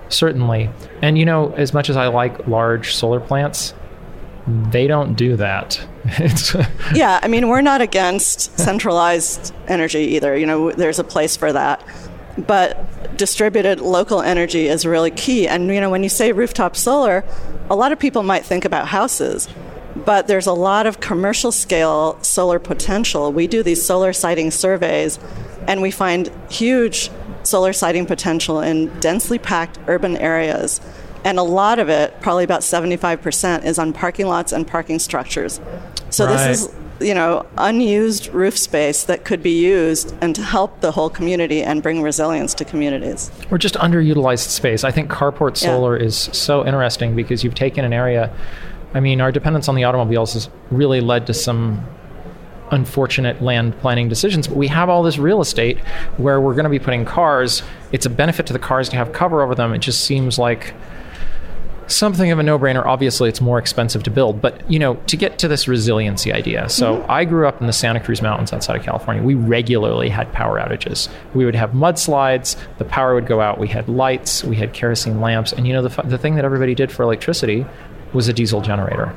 Certainly. 0.09 0.69
And 1.01 1.17
you 1.17 1.25
know, 1.25 1.51
as 1.53 1.73
much 1.73 1.89
as 1.89 1.97
I 1.97 2.05
like 2.05 2.45
large 2.47 2.93
solar 2.93 3.19
plants, 3.19 3.73
they 4.45 4.85
don't 4.85 5.15
do 5.15 5.35
that. 5.37 5.83
yeah, 6.93 7.19
I 7.23 7.27
mean, 7.27 7.47
we're 7.47 7.61
not 7.61 7.81
against 7.81 8.59
centralized 8.59 9.51
energy 9.67 10.01
either. 10.15 10.37
You 10.37 10.45
know, 10.45 10.71
there's 10.73 10.99
a 10.99 11.03
place 11.03 11.35
for 11.35 11.51
that. 11.51 11.83
But 12.37 13.17
distributed 13.17 13.79
local 13.79 14.21
energy 14.21 14.67
is 14.67 14.85
really 14.85 15.11
key. 15.11 15.47
And, 15.47 15.67
you 15.67 15.79
know, 15.79 15.89
when 15.89 16.03
you 16.03 16.09
say 16.09 16.31
rooftop 16.31 16.75
solar, 16.75 17.23
a 17.69 17.75
lot 17.75 17.91
of 17.91 17.99
people 17.99 18.23
might 18.23 18.45
think 18.45 18.65
about 18.65 18.89
houses, 18.89 19.47
but 19.95 20.27
there's 20.27 20.47
a 20.47 20.53
lot 20.53 20.85
of 20.85 20.99
commercial 20.99 21.51
scale 21.51 22.21
solar 22.21 22.59
potential. 22.59 23.31
We 23.31 23.47
do 23.47 23.63
these 23.63 23.83
solar 23.83 24.11
siting 24.11 24.51
surveys, 24.51 25.17
and 25.67 25.81
we 25.81 25.91
find 25.91 26.29
huge 26.49 27.09
solar 27.43 27.73
siting 27.73 28.05
potential 28.05 28.59
in 28.59 28.87
densely 28.99 29.39
packed 29.39 29.79
urban 29.87 30.17
areas. 30.17 30.81
And 31.23 31.39
a 31.39 31.43
lot 31.43 31.79
of 31.79 31.89
it, 31.89 32.19
probably 32.21 32.43
about 32.43 32.61
75%, 32.61 33.65
is 33.65 33.79
on 33.79 33.93
parking 33.93 34.27
lots 34.27 34.51
and 34.51 34.67
parking 34.67 34.99
structures. 34.99 35.59
So 36.09 36.25
right. 36.25 36.47
this 36.47 36.61
is 36.61 36.75
you 36.99 37.13
know, 37.13 37.45
unused 37.57 38.33
roof 38.33 38.57
space 38.57 39.03
that 39.03 39.25
could 39.25 39.43
be 39.43 39.51
used 39.51 40.15
and 40.21 40.35
to 40.35 40.41
help 40.41 40.81
the 40.81 40.91
whole 40.91 41.09
community 41.09 41.61
and 41.61 41.83
bring 41.83 42.01
resilience 42.01 42.53
to 42.55 42.65
communities. 42.65 43.31
Or 43.51 43.57
just 43.57 43.75
underutilized 43.75 44.47
space. 44.47 44.83
I 44.83 44.91
think 44.91 45.09
carport 45.09 45.57
solar 45.57 45.97
yeah. 45.97 46.05
is 46.05 46.17
so 46.17 46.65
interesting 46.65 47.15
because 47.15 47.43
you've 47.43 47.55
taken 47.55 47.85
an 47.85 47.93
area. 47.93 48.33
I 48.93 48.99
mean, 48.99 49.19
our 49.19 49.31
dependence 49.31 49.67
on 49.67 49.75
the 49.75 49.83
automobiles 49.83 50.33
has 50.33 50.49
really 50.71 51.01
led 51.01 51.27
to 51.27 51.33
some 51.33 51.85
unfortunate 52.71 53.41
land 53.41 53.77
planning 53.79 54.09
decisions. 54.09 54.47
But 54.47 54.57
we 54.57 54.67
have 54.67 54.89
all 54.89 55.03
this 55.03 55.17
real 55.17 55.41
estate 55.41 55.79
where 56.17 56.39
we're 56.41 56.53
going 56.53 56.63
to 56.63 56.69
be 56.69 56.79
putting 56.79 57.05
cars. 57.05 57.61
It's 57.91 58.05
a 58.05 58.09
benefit 58.09 58.47
to 58.47 58.53
the 58.53 58.59
cars 58.59 58.89
to 58.89 58.95
have 58.95 59.11
cover 59.13 59.41
over 59.41 59.53
them. 59.53 59.73
It 59.73 59.79
just 59.79 60.03
seems 60.03 60.39
like 60.39 60.73
something 61.87 62.31
of 62.31 62.39
a 62.39 62.43
no-brainer. 62.43 62.85
Obviously 62.85 63.29
it's 63.29 63.41
more 63.41 63.59
expensive 63.59 64.03
to 64.03 64.11
build 64.11 64.41
but 64.41 64.69
you 64.69 64.79
know 64.79 64.95
to 65.07 65.17
get 65.17 65.39
to 65.39 65.47
this 65.47 65.67
resiliency 65.67 66.31
idea. 66.33 66.69
So 66.69 66.97
mm-hmm. 66.97 67.11
i 67.11 67.25
grew 67.25 67.47
up 67.47 67.61
in 67.61 67.67
the 67.67 67.73
santa 67.73 67.99
cruz 67.99 68.21
mountains 68.21 68.53
outside 68.53 68.77
of 68.77 68.83
california. 68.83 69.23
We 69.23 69.35
regularly 69.35 70.09
had 70.09 70.31
power 70.33 70.59
outages. 70.59 71.09
We 71.33 71.45
would 71.45 71.55
have 71.55 71.71
mudslides. 71.71 72.55
The 72.77 72.85
power 72.85 73.13
would 73.15 73.27
go 73.27 73.41
out. 73.41 73.59
We 73.59 73.67
had 73.67 73.87
lights. 73.87 74.43
We 74.43 74.55
had 74.55 74.73
kerosene 74.73 75.21
lamps. 75.21 75.51
And 75.53 75.67
you 75.67 75.73
know 75.73 75.87
the, 75.87 76.01
the 76.03 76.17
thing 76.17 76.35
that 76.35 76.45
everybody 76.45 76.75
did 76.75 76.91
for 76.91 77.03
electricity 77.03 77.65
was 78.13 78.27
a 78.27 78.33
diesel 78.33 78.61
generator 78.61 79.13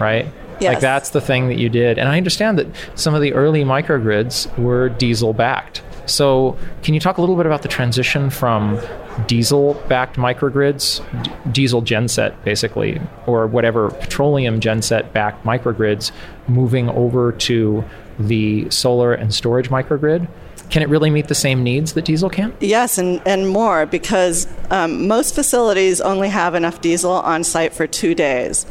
right? 0.00 0.26
Yes. 0.60 0.74
Like 0.74 0.80
that's 0.80 1.10
the 1.10 1.20
thing 1.20 1.48
that 1.48 1.58
you 1.58 1.68
did. 1.68 1.98
And 1.98 2.08
I 2.08 2.16
understand 2.16 2.58
that 2.58 2.66
some 2.94 3.14
of 3.14 3.22
the 3.22 3.32
early 3.34 3.62
microgrids 3.64 4.54
were 4.58 4.88
diesel 4.88 5.32
backed. 5.32 5.82
So, 6.10 6.58
can 6.82 6.94
you 6.94 7.00
talk 7.00 7.18
a 7.18 7.20
little 7.20 7.36
bit 7.36 7.46
about 7.46 7.62
the 7.62 7.68
transition 7.68 8.30
from 8.30 8.80
diesel 9.26 9.74
backed 9.88 10.16
microgrids, 10.16 11.00
d- 11.22 11.30
diesel 11.52 11.82
genset 11.82 12.42
basically, 12.44 13.00
or 13.26 13.46
whatever 13.46 13.90
petroleum 13.90 14.60
genset 14.60 15.12
backed 15.12 15.44
microgrids, 15.44 16.10
moving 16.48 16.88
over 16.90 17.32
to 17.32 17.84
the 18.18 18.68
solar 18.70 19.12
and 19.14 19.32
storage 19.32 19.70
microgrid? 19.70 20.28
Can 20.70 20.82
it 20.82 20.88
really 20.88 21.10
meet 21.10 21.28
the 21.28 21.34
same 21.34 21.64
needs 21.64 21.94
that 21.94 22.04
diesel 22.04 22.30
can? 22.30 22.56
Yes, 22.60 22.96
and, 22.96 23.20
and 23.26 23.48
more 23.48 23.86
because 23.86 24.46
um, 24.70 25.08
most 25.08 25.34
facilities 25.34 26.00
only 26.00 26.28
have 26.28 26.54
enough 26.54 26.80
diesel 26.80 27.12
on 27.12 27.42
site 27.42 27.72
for 27.72 27.88
two 27.88 28.14
days. 28.14 28.66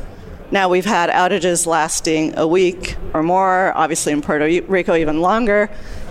Now, 0.52 0.70
we've 0.70 0.86
had 0.86 1.10
outages 1.10 1.68
lasting 1.68 2.38
a 2.38 2.48
week 2.48 2.96
or 3.14 3.22
more, 3.22 3.74
obviously 3.78 4.14
in 4.14 4.22
Puerto 4.22 4.46
Rico, 4.68 4.96
even 4.96 5.22
longer. 5.22 5.70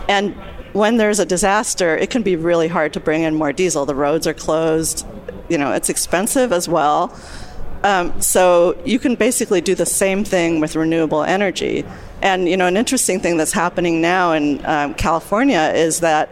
And 0.09 0.35
when 0.73 0.97
there's 0.97 1.19
a 1.19 1.27
disaster, 1.27 1.97
it 1.97 2.11
can 2.11 2.23
be 2.23 2.37
really 2.37 2.69
hard 2.69 2.93
to 2.95 3.01
bring 3.01 3.23
in 3.23 3.35
more 3.35 3.53
diesel. 3.53 3.87
The 3.87 3.95
roads 3.95 4.27
are 4.27 4.35
closed, 4.35 5.07
you 5.49 5.59
know, 5.59 5.73
it's 5.73 5.89
expensive 5.89 6.53
as 6.53 6.69
well. 6.69 7.19
Um, 7.85 8.21
so 8.21 8.77
you 8.85 8.99
can 8.99 9.15
basically 9.15 9.61
do 9.61 9.75
the 9.75 9.87
same 9.87 10.25
thing 10.25 10.61
with 10.61 10.75
renewable 10.75 11.23
energy. 11.23 11.85
And, 12.23 12.49
you 12.49 12.57
know, 12.57 12.67
an 12.67 12.77
interesting 12.77 13.21
thing 13.21 13.37
that's 13.37 13.53
happening 13.53 14.01
now 14.01 14.33
in 14.33 14.65
um, 14.67 14.95
California 14.95 15.73
is 15.75 16.01
that 16.01 16.29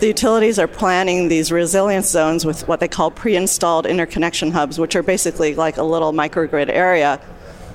the 0.00 0.08
utilities 0.08 0.58
are 0.58 0.66
planning 0.66 1.28
these 1.28 1.52
resilience 1.52 2.08
zones 2.08 2.44
with 2.44 2.66
what 2.68 2.80
they 2.80 2.88
call 2.88 3.10
pre 3.10 3.36
installed 3.36 3.86
interconnection 3.86 4.50
hubs, 4.50 4.78
which 4.78 4.96
are 4.96 5.02
basically 5.02 5.54
like 5.54 5.76
a 5.76 5.82
little 5.82 6.12
microgrid 6.12 6.68
area 6.68 7.20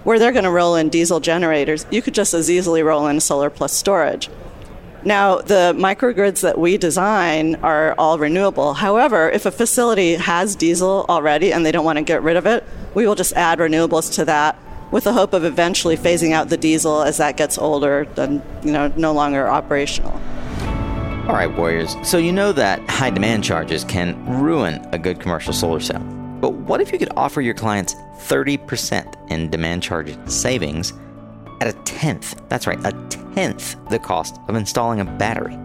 where 0.04 0.18
they're 0.18 0.32
going 0.32 0.44
to 0.44 0.52
roll 0.52 0.76
in 0.76 0.90
diesel 0.90 1.20
generators, 1.20 1.86
you 1.92 2.02
could 2.02 2.14
just 2.14 2.34
as 2.34 2.50
easily 2.50 2.82
roll 2.82 3.08
in 3.08 3.20
solar 3.20 3.50
plus 3.50 3.74
storage. 3.74 4.30
Now, 5.04 5.38
the 5.38 5.74
microgrids 5.76 6.42
that 6.42 6.60
we 6.60 6.78
design 6.78 7.56
are 7.56 7.96
all 7.98 8.20
renewable. 8.20 8.76
However, 8.76 9.30
if 9.32 9.48
a 9.48 9.52
facility 9.52 10.14
has 10.14 10.56
diesel 10.56 11.06
already 11.10 11.52
and 11.52 11.66
they 11.66 11.72
don't 11.72 11.86
want 11.86 11.98
to 11.98 12.04
get 12.04 12.22
rid 12.22 12.38
of 12.38 12.46
it, 12.46 12.64
we 12.94 13.08
will 13.08 13.16
just 13.16 13.34
add 13.34 13.58
renewables 13.58 14.14
to 14.16 14.26
that 14.26 14.60
with 14.92 15.06
the 15.06 15.14
hope 15.14 15.34
of 15.34 15.44
eventually 15.44 15.98
phasing 15.98 16.34
out 16.34 16.50
the 16.50 16.58
diesel 16.58 17.02
as 17.02 17.18
that 17.18 17.38
gets 17.38 17.58
older 17.58 18.06
and 18.18 18.44
you 18.64 18.72
know 18.72 18.92
no 18.96 19.12
longer 19.12 19.48
operational. 19.50 20.12
All 21.28 21.36
right, 21.38 21.52
Warriors. 21.56 21.96
So 22.04 22.18
you 22.18 22.32
know 22.32 22.52
that 22.52 22.88
high 22.90 23.10
demand 23.10 23.44
charges 23.44 23.84
can 23.86 24.24
ruin 24.42 24.86
a 24.92 25.00
good 25.00 25.20
commercial 25.20 25.54
solar 25.54 25.80
cell. 25.80 26.04
But 26.42 26.54
what 26.54 26.82
if 26.82 26.92
you 26.92 27.00
could 27.00 27.12
offer 27.16 27.42
your 27.42 27.54
clients 27.54 27.96
30% 28.18 29.32
in 29.32 29.50
demand 29.50 29.82
charge 29.82 30.16
savings 30.30 30.94
at 31.62 31.68
a 31.68 31.74
tenth? 31.84 32.40
That's 32.50 32.68
right, 32.68 32.80
a 32.80 32.92
tenth 33.10 33.21
the 33.36 34.00
cost 34.02 34.40
of 34.48 34.56
installing 34.56 35.00
a 35.00 35.06
battery. 35.06 35.58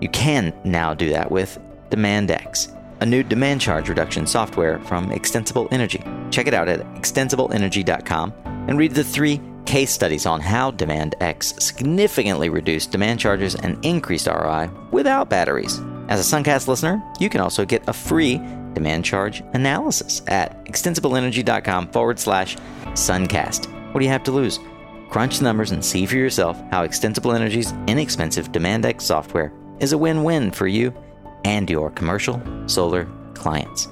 You 0.00 0.08
can 0.08 0.52
now 0.64 0.94
do 0.94 1.10
that 1.10 1.30
with 1.30 1.58
DemandX, 1.90 2.76
a 3.00 3.06
new 3.06 3.22
demand 3.22 3.60
charge 3.60 3.88
reduction 3.88 4.26
software 4.26 4.78
from 4.80 5.12
Extensible 5.12 5.68
Energy. 5.70 6.02
Check 6.30 6.46
it 6.46 6.54
out 6.54 6.68
at 6.68 6.80
extensibleenergy.com 6.94 8.32
and 8.68 8.78
read 8.78 8.94
the 8.94 9.04
three 9.04 9.40
case 9.66 9.92
studies 9.92 10.26
on 10.26 10.40
how 10.40 10.70
DemandX 10.70 11.60
significantly 11.60 12.48
reduced 12.48 12.90
demand 12.90 13.20
charges 13.20 13.54
and 13.54 13.84
increased 13.84 14.26
ROI 14.26 14.70
without 14.90 15.28
batteries. 15.28 15.80
As 16.08 16.20
a 16.20 16.36
Suncast 16.36 16.66
listener, 16.66 17.02
you 17.20 17.28
can 17.28 17.40
also 17.40 17.64
get 17.64 17.88
a 17.88 17.92
free 17.92 18.38
demand 18.72 19.04
charge 19.04 19.42
analysis 19.52 20.22
at 20.26 20.64
extensibleenergy.com 20.64 21.88
forward 21.88 22.18
slash 22.18 22.56
suncast. 22.94 23.66
What 23.92 24.00
do 24.00 24.04
you 24.04 24.12
have 24.12 24.24
to 24.24 24.32
lose? 24.32 24.58
Crunch 25.10 25.38
the 25.38 25.44
numbers 25.44 25.72
and 25.72 25.84
see 25.84 26.06
for 26.06 26.14
yourself 26.14 26.56
how 26.70 26.84
Extensible 26.84 27.32
Energy's 27.32 27.72
inexpensive 27.88 28.52
DemandX 28.52 29.02
software 29.02 29.52
is 29.80 29.92
a 29.92 29.98
win 29.98 30.22
win 30.22 30.52
for 30.52 30.68
you 30.68 30.94
and 31.44 31.68
your 31.68 31.90
commercial 31.90 32.40
solar 32.66 33.08
clients. 33.34 33.88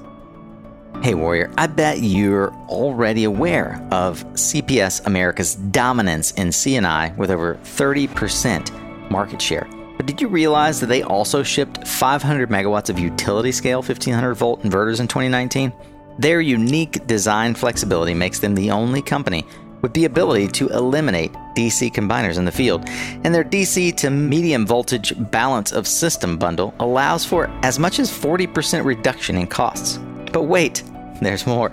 Hey, 1.01 1.15
Warrior, 1.15 1.51
I 1.57 1.67
bet 1.67 1.99
you're 1.99 2.53
already 2.69 3.25
aware 3.25 3.85
of 3.91 4.23
CPS 4.33 5.05
America's 5.05 5.55
dominance 5.55 6.31
in 6.31 6.53
C&I 6.53 7.13
with 7.17 7.31
over 7.31 7.55
30% 7.55 9.11
market 9.11 9.41
share. 9.41 9.67
But 9.97 10.05
did 10.05 10.21
you 10.21 10.29
realize 10.29 10.79
that 10.79 10.87
they 10.87 11.03
also 11.03 11.43
shipped 11.43 11.85
500 11.85 12.49
megawatts 12.49 12.89
of 12.89 12.97
utility 12.97 13.51
scale 13.51 13.79
1500 13.79 14.35
volt 14.35 14.63
inverters 14.63 15.01
in 15.01 15.07
2019? 15.07 15.73
Their 16.17 16.39
unique 16.39 17.05
design 17.07 17.55
flexibility 17.55 18.13
makes 18.13 18.39
them 18.39 18.55
the 18.55 18.71
only 18.71 19.01
company 19.01 19.45
with 19.81 19.93
the 19.93 20.05
ability 20.05 20.47
to 20.47 20.69
eliminate 20.69 21.33
DC 21.55 21.91
combiners 21.93 22.37
in 22.37 22.45
the 22.45 22.51
field. 22.51 22.83
And 23.23 23.33
their 23.33 23.43
DC 23.43 23.95
to 23.97 24.09
medium 24.09 24.65
voltage 24.65 25.13
balance 25.31 25.71
of 25.71 25.87
system 25.87 26.37
bundle 26.37 26.73
allows 26.79 27.25
for 27.25 27.47
as 27.63 27.79
much 27.79 27.99
as 27.99 28.11
40% 28.11 28.85
reduction 28.85 29.35
in 29.35 29.47
costs. 29.47 29.99
But 30.31 30.43
wait, 30.43 30.83
there's 31.21 31.47
more. 31.47 31.71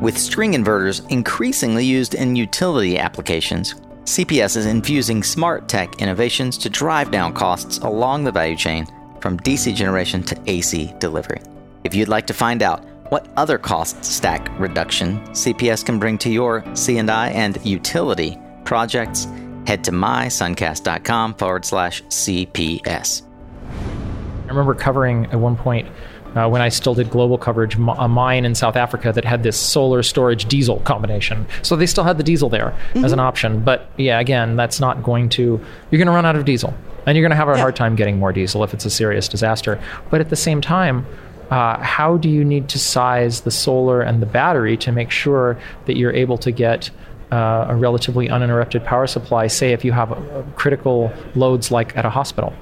With 0.00 0.18
string 0.18 0.52
inverters 0.52 1.08
increasingly 1.10 1.84
used 1.84 2.14
in 2.14 2.36
utility 2.36 2.98
applications, 2.98 3.74
CPS 4.04 4.56
is 4.56 4.66
infusing 4.66 5.22
smart 5.22 5.68
tech 5.68 6.00
innovations 6.00 6.58
to 6.58 6.70
drive 6.70 7.10
down 7.10 7.32
costs 7.32 7.78
along 7.78 8.24
the 8.24 8.32
value 8.32 8.56
chain 8.56 8.86
from 9.20 9.38
DC 9.38 9.74
generation 9.74 10.22
to 10.24 10.36
AC 10.46 10.92
delivery. 10.98 11.40
If 11.84 11.94
you'd 11.94 12.08
like 12.08 12.26
to 12.26 12.34
find 12.34 12.62
out 12.62 12.84
what 13.10 13.28
other 13.36 13.58
cost 13.58 14.04
stack 14.04 14.48
reduction 14.58 15.20
CPS 15.28 15.84
can 15.84 15.98
bring 15.98 16.16
to 16.18 16.30
your 16.30 16.64
C&I 16.74 17.30
and 17.30 17.64
utility 17.66 18.38
projects, 18.64 19.26
head 19.66 19.84
to 19.84 19.90
mysuncast.com 19.90 21.34
forward 21.34 21.64
slash 21.64 22.02
CPS. 22.04 23.22
I 24.44 24.48
remember 24.48 24.74
covering 24.74 25.26
at 25.26 25.38
one 25.38 25.56
point 25.56 25.88
uh, 26.34 26.48
when 26.48 26.62
I 26.62 26.68
still 26.68 26.94
did 26.94 27.10
global 27.10 27.36
coverage, 27.38 27.74
a 27.74 28.08
mine 28.08 28.44
in 28.44 28.54
South 28.54 28.76
Africa 28.76 29.12
that 29.12 29.24
had 29.24 29.42
this 29.42 29.56
solar 29.56 30.02
storage 30.02 30.46
diesel 30.46 30.78
combination. 30.80 31.46
So 31.62 31.74
they 31.74 31.86
still 31.86 32.04
had 32.04 32.18
the 32.18 32.22
diesel 32.22 32.48
there 32.48 32.76
mm-hmm. 32.92 33.04
as 33.04 33.12
an 33.12 33.18
option. 33.18 33.60
But 33.60 33.90
yeah, 33.96 34.20
again, 34.20 34.56
that's 34.56 34.78
not 34.78 35.02
going 35.02 35.28
to, 35.30 35.60
you're 35.90 35.98
going 35.98 36.06
to 36.06 36.12
run 36.12 36.26
out 36.26 36.36
of 36.36 36.44
diesel. 36.44 36.74
And 37.06 37.16
you're 37.16 37.22
going 37.22 37.30
to 37.30 37.36
have 37.36 37.48
a 37.48 37.52
yeah. 37.52 37.58
hard 37.58 37.74
time 37.74 37.96
getting 37.96 38.18
more 38.18 38.32
diesel 38.32 38.62
if 38.62 38.74
it's 38.74 38.84
a 38.84 38.90
serious 38.90 39.26
disaster. 39.26 39.80
But 40.10 40.20
at 40.20 40.30
the 40.30 40.36
same 40.36 40.60
time, 40.60 41.06
uh, 41.50 41.78
how 41.82 42.16
do 42.16 42.28
you 42.28 42.44
need 42.44 42.68
to 42.68 42.78
size 42.78 43.42
the 43.42 43.50
solar 43.50 44.00
and 44.00 44.22
the 44.22 44.26
battery 44.26 44.76
to 44.78 44.92
make 44.92 45.10
sure 45.10 45.58
that 45.86 45.96
you're 45.96 46.12
able 46.12 46.38
to 46.38 46.50
get 46.50 46.90
uh, 47.32 47.66
a 47.68 47.76
relatively 47.76 48.28
uninterrupted 48.28 48.84
power 48.84 49.06
supply, 49.06 49.46
say 49.46 49.72
if 49.72 49.84
you 49.84 49.92
have 49.92 50.10
a, 50.10 50.40
a 50.40 50.42
critical 50.56 51.12
loads 51.34 51.70
like 51.70 51.96
at 51.96 52.04
a 52.04 52.10
hospital? 52.10 52.52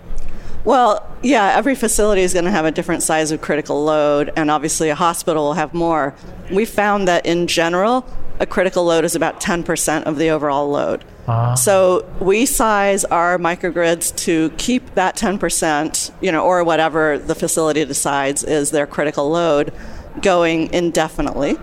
Well, 0.64 1.06
yeah, 1.22 1.54
every 1.56 1.74
facility 1.74 2.22
is 2.22 2.32
going 2.32 2.44
to 2.44 2.50
have 2.50 2.64
a 2.64 2.70
different 2.70 3.02
size 3.02 3.30
of 3.30 3.40
critical 3.40 3.84
load, 3.84 4.32
and 4.36 4.50
obviously 4.50 4.90
a 4.90 4.94
hospital 4.94 5.44
will 5.44 5.54
have 5.54 5.72
more. 5.72 6.14
We 6.50 6.64
found 6.64 7.08
that 7.08 7.24
in 7.24 7.46
general, 7.46 8.04
a 8.38 8.46
critical 8.46 8.84
load 8.84 9.04
is 9.04 9.14
about 9.14 9.40
10% 9.40 10.02
of 10.04 10.16
the 10.18 10.28
overall 10.28 10.68
load. 10.68 11.04
Uh-huh. 11.28 11.54
So 11.56 12.06
we 12.20 12.46
size 12.46 13.04
our 13.04 13.36
microgrids 13.36 14.16
to 14.24 14.48
keep 14.56 14.94
that 14.94 15.14
10%, 15.14 16.10
you 16.22 16.32
know, 16.32 16.42
or 16.42 16.64
whatever 16.64 17.18
the 17.18 17.34
facility 17.34 17.84
decides 17.84 18.42
is 18.42 18.70
their 18.70 18.86
critical 18.86 19.28
load 19.28 19.72
going 20.22 20.72
indefinitely. 20.72 21.58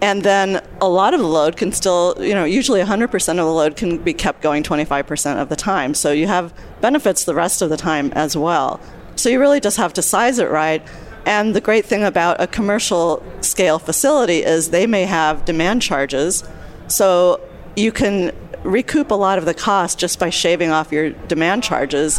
And 0.00 0.22
then 0.22 0.64
a 0.80 0.88
lot 0.88 1.12
of 1.12 1.20
the 1.20 1.26
load 1.26 1.56
can 1.56 1.72
still, 1.72 2.14
you 2.18 2.32
know, 2.32 2.44
usually 2.44 2.80
100% 2.80 3.28
of 3.30 3.36
the 3.36 3.44
load 3.44 3.76
can 3.76 3.98
be 3.98 4.14
kept 4.14 4.40
going 4.40 4.62
25% 4.62 5.42
of 5.42 5.50
the 5.50 5.56
time. 5.56 5.92
So 5.92 6.12
you 6.12 6.26
have 6.26 6.54
benefits 6.80 7.24
the 7.24 7.34
rest 7.34 7.60
of 7.60 7.68
the 7.68 7.76
time 7.76 8.10
as 8.12 8.36
well. 8.36 8.80
So 9.16 9.28
you 9.28 9.38
really 9.38 9.60
just 9.60 9.76
have 9.76 9.92
to 9.94 10.02
size 10.02 10.38
it 10.38 10.48
right. 10.48 10.82
And 11.26 11.54
the 11.54 11.60
great 11.60 11.84
thing 11.84 12.04
about 12.04 12.40
a 12.40 12.46
commercial 12.46 13.22
scale 13.42 13.78
facility 13.78 14.44
is 14.44 14.70
they 14.70 14.86
may 14.86 15.04
have 15.04 15.44
demand 15.44 15.82
charges. 15.82 16.42
So 16.86 17.40
you 17.76 17.92
can 17.92 18.32
recoup 18.64 19.10
a 19.10 19.14
lot 19.14 19.38
of 19.38 19.44
the 19.44 19.54
cost 19.54 19.98
just 19.98 20.18
by 20.18 20.30
shaving 20.30 20.70
off 20.70 20.92
your 20.92 21.10
demand 21.10 21.62
charges, 21.62 22.18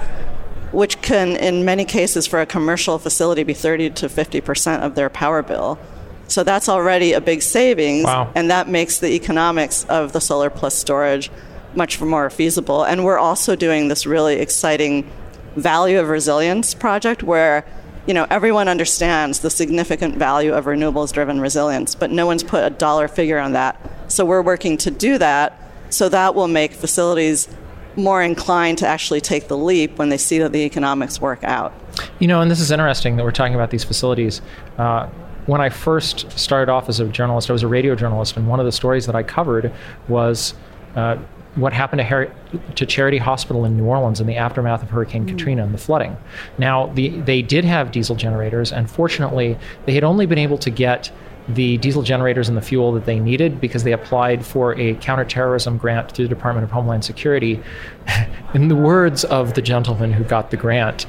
which 0.71 1.01
can, 1.01 1.35
in 1.35 1.65
many 1.65 1.85
cases, 1.85 2.27
for 2.27 2.39
a 2.41 2.45
commercial 2.45 2.99
facility, 2.99 3.43
be 3.43 3.53
30 3.53 3.91
to 3.91 4.07
50% 4.07 4.81
of 4.81 4.95
their 4.95 5.09
power 5.09 5.41
bill. 5.41 5.79
So 6.27 6.43
that's 6.43 6.69
already 6.69 7.13
a 7.13 7.21
big 7.21 7.41
savings, 7.41 8.05
wow. 8.05 8.31
and 8.35 8.51
that 8.51 8.67
makes 8.67 8.99
the 8.99 9.13
economics 9.13 9.83
of 9.85 10.13
the 10.13 10.21
solar 10.21 10.49
plus 10.49 10.75
storage 10.75 11.31
much 11.75 11.99
more 11.99 12.29
feasible. 12.29 12.83
And 12.83 13.03
we're 13.03 13.17
also 13.17 13.55
doing 13.55 13.87
this 13.87 14.05
really 14.05 14.35
exciting 14.35 15.09
value 15.55 15.99
of 15.99 16.09
resilience 16.09 16.73
project 16.73 17.23
where 17.23 17.65
you 18.07 18.13
know 18.13 18.25
everyone 18.29 18.67
understands 18.67 19.39
the 19.39 19.49
significant 19.49 20.15
value 20.15 20.53
of 20.53 20.65
renewables 20.65 21.11
driven 21.11 21.41
resilience 21.41 21.95
but 21.95 22.11
no 22.11 22.25
one's 22.25 22.43
put 22.43 22.63
a 22.63 22.69
dollar 22.69 23.07
figure 23.07 23.39
on 23.39 23.53
that 23.53 23.79
so 24.07 24.23
we're 24.23 24.41
working 24.41 24.77
to 24.77 24.91
do 24.91 25.17
that 25.17 25.68
so 25.89 26.09
that 26.09 26.35
will 26.35 26.47
make 26.47 26.73
facilities 26.73 27.47
more 27.95 28.21
inclined 28.21 28.77
to 28.77 28.87
actually 28.87 29.19
take 29.19 29.47
the 29.47 29.57
leap 29.57 29.97
when 29.97 30.09
they 30.09 30.17
see 30.17 30.39
that 30.39 30.51
the 30.51 30.63
economics 30.63 31.19
work 31.19 31.43
out 31.43 31.73
you 32.19 32.27
know 32.27 32.41
and 32.41 32.49
this 32.49 32.59
is 32.59 32.71
interesting 32.71 33.15
that 33.17 33.23
we're 33.23 33.31
talking 33.31 33.55
about 33.55 33.71
these 33.71 33.83
facilities 33.83 34.41
uh, 34.77 35.09
when 35.49 35.61
I 35.61 35.69
first 35.69 36.37
started 36.37 36.71
off 36.71 36.89
as 36.89 36.99
a 36.99 37.07
journalist, 37.07 37.49
I 37.49 37.53
was 37.53 37.63
a 37.63 37.67
radio 37.67 37.95
journalist, 37.95 38.37
and 38.37 38.47
one 38.47 38.59
of 38.59 38.67
the 38.67 38.71
stories 38.71 39.07
that 39.07 39.15
I 39.15 39.23
covered 39.23 39.73
was 40.07 40.53
uh, 40.95 41.17
what 41.55 41.73
happened 41.73 41.99
to, 41.99 42.03
Harry, 42.03 42.29
to 42.75 42.85
Charity 42.85 43.17
Hospital 43.17 43.65
in 43.65 43.75
New 43.75 43.85
Orleans 43.85 44.21
in 44.21 44.27
the 44.27 44.35
aftermath 44.35 44.83
of 44.83 44.91
Hurricane 44.91 45.25
mm. 45.25 45.29
Katrina 45.29 45.63
and 45.63 45.73
the 45.73 45.79
flooding. 45.79 46.15
Now, 46.59 46.87
the, 46.93 47.09
they 47.21 47.41
did 47.41 47.65
have 47.65 47.91
diesel 47.91 48.15
generators, 48.15 48.71
and 48.71 48.89
fortunately, 48.89 49.57
they 49.87 49.93
had 49.93 50.03
only 50.03 50.27
been 50.27 50.37
able 50.37 50.59
to 50.59 50.69
get 50.69 51.11
the 51.49 51.77
diesel 51.77 52.03
generators 52.03 52.47
and 52.47 52.57
the 52.57 52.61
fuel 52.61 52.91
that 52.93 53.05
they 53.05 53.19
needed 53.19 53.59
because 53.59 53.83
they 53.83 53.91
applied 53.91 54.45
for 54.45 54.77
a 54.79 54.95
counterterrorism 54.95 55.77
grant 55.77 56.11
through 56.11 56.25
the 56.25 56.35
Department 56.35 56.63
of 56.63 56.71
Homeland 56.71 57.03
Security. 57.03 57.61
in 58.53 58.67
the 58.67 58.75
words 58.75 59.23
of 59.25 59.53
the 59.55 59.61
gentleman 59.61 60.13
who 60.13 60.23
got 60.23 60.51
the 60.51 60.57
grant, 60.57 61.05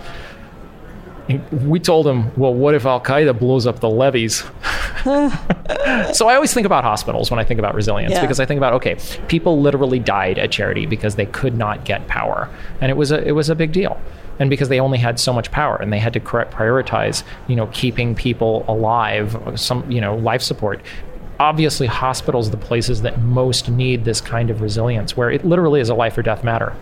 we 1.53 1.79
told 1.79 2.07
him, 2.07 2.35
well, 2.37 2.53
what 2.53 2.75
if 2.75 2.87
Al 2.87 3.01
Qaeda 3.01 3.39
blows 3.39 3.67
up 3.67 3.81
the 3.81 3.91
levees? 3.91 4.45
so 5.05 6.29
I 6.29 6.35
always 6.35 6.53
think 6.53 6.67
about 6.67 6.85
hospitals 6.85 7.31
when 7.31 7.39
I 7.39 7.45
think 7.45 7.59
about 7.59 7.75
resilience 7.75 8.13
yeah. 8.13 8.21
because 8.21 8.41
I 8.41 8.47
think 8.47 8.59
about 8.59 8.75
okay, 8.75 8.97
people 9.29 9.61
literally 9.61 9.99
died 9.99 10.39
at 10.39 10.51
charity 10.51 10.87
because 10.87 11.15
they 11.15 11.27
could 11.27 11.57
not 11.57 11.85
get 11.85 12.07
power, 12.07 12.51
and 12.81 12.91
it 12.91 12.97
was 12.97 13.11
a 13.13 13.27
it 13.27 13.33
was 13.33 13.49
a 13.49 13.55
big 13.55 13.73
deal, 13.73 14.01
and 14.41 14.51
because 14.51 14.69
they 14.69 14.81
only 14.81 14.99
had 14.99 15.21
so 15.21 15.33
much 15.33 15.53
power 15.53 15.77
and 15.77 15.93
they 15.93 16.01
had 16.01 16.13
to 16.15 16.21
prioritize, 16.21 17.23
you 17.47 17.55
know, 17.55 17.69
keeping 17.69 18.17
people 18.17 18.65
alive, 18.67 19.37
some 19.55 19.89
you 19.91 20.01
know, 20.01 20.17
life 20.17 20.43
support 20.43 20.81
obviously 21.39 21.87
hospitals 21.87 22.49
are 22.49 22.51
the 22.51 22.57
places 22.59 23.01
that 23.01 23.19
most 23.23 23.71
need 23.71 24.05
this 24.05 24.21
kind 24.21 24.51
of 24.51 24.61
resilience 24.61 25.17
where 25.17 25.31
it 25.31 25.43
literally 25.43 25.81
is 25.81 25.89
a 25.89 25.95
life 25.95 26.19
or 26.19 26.23
death 26.23 26.45
matter 26.45 26.77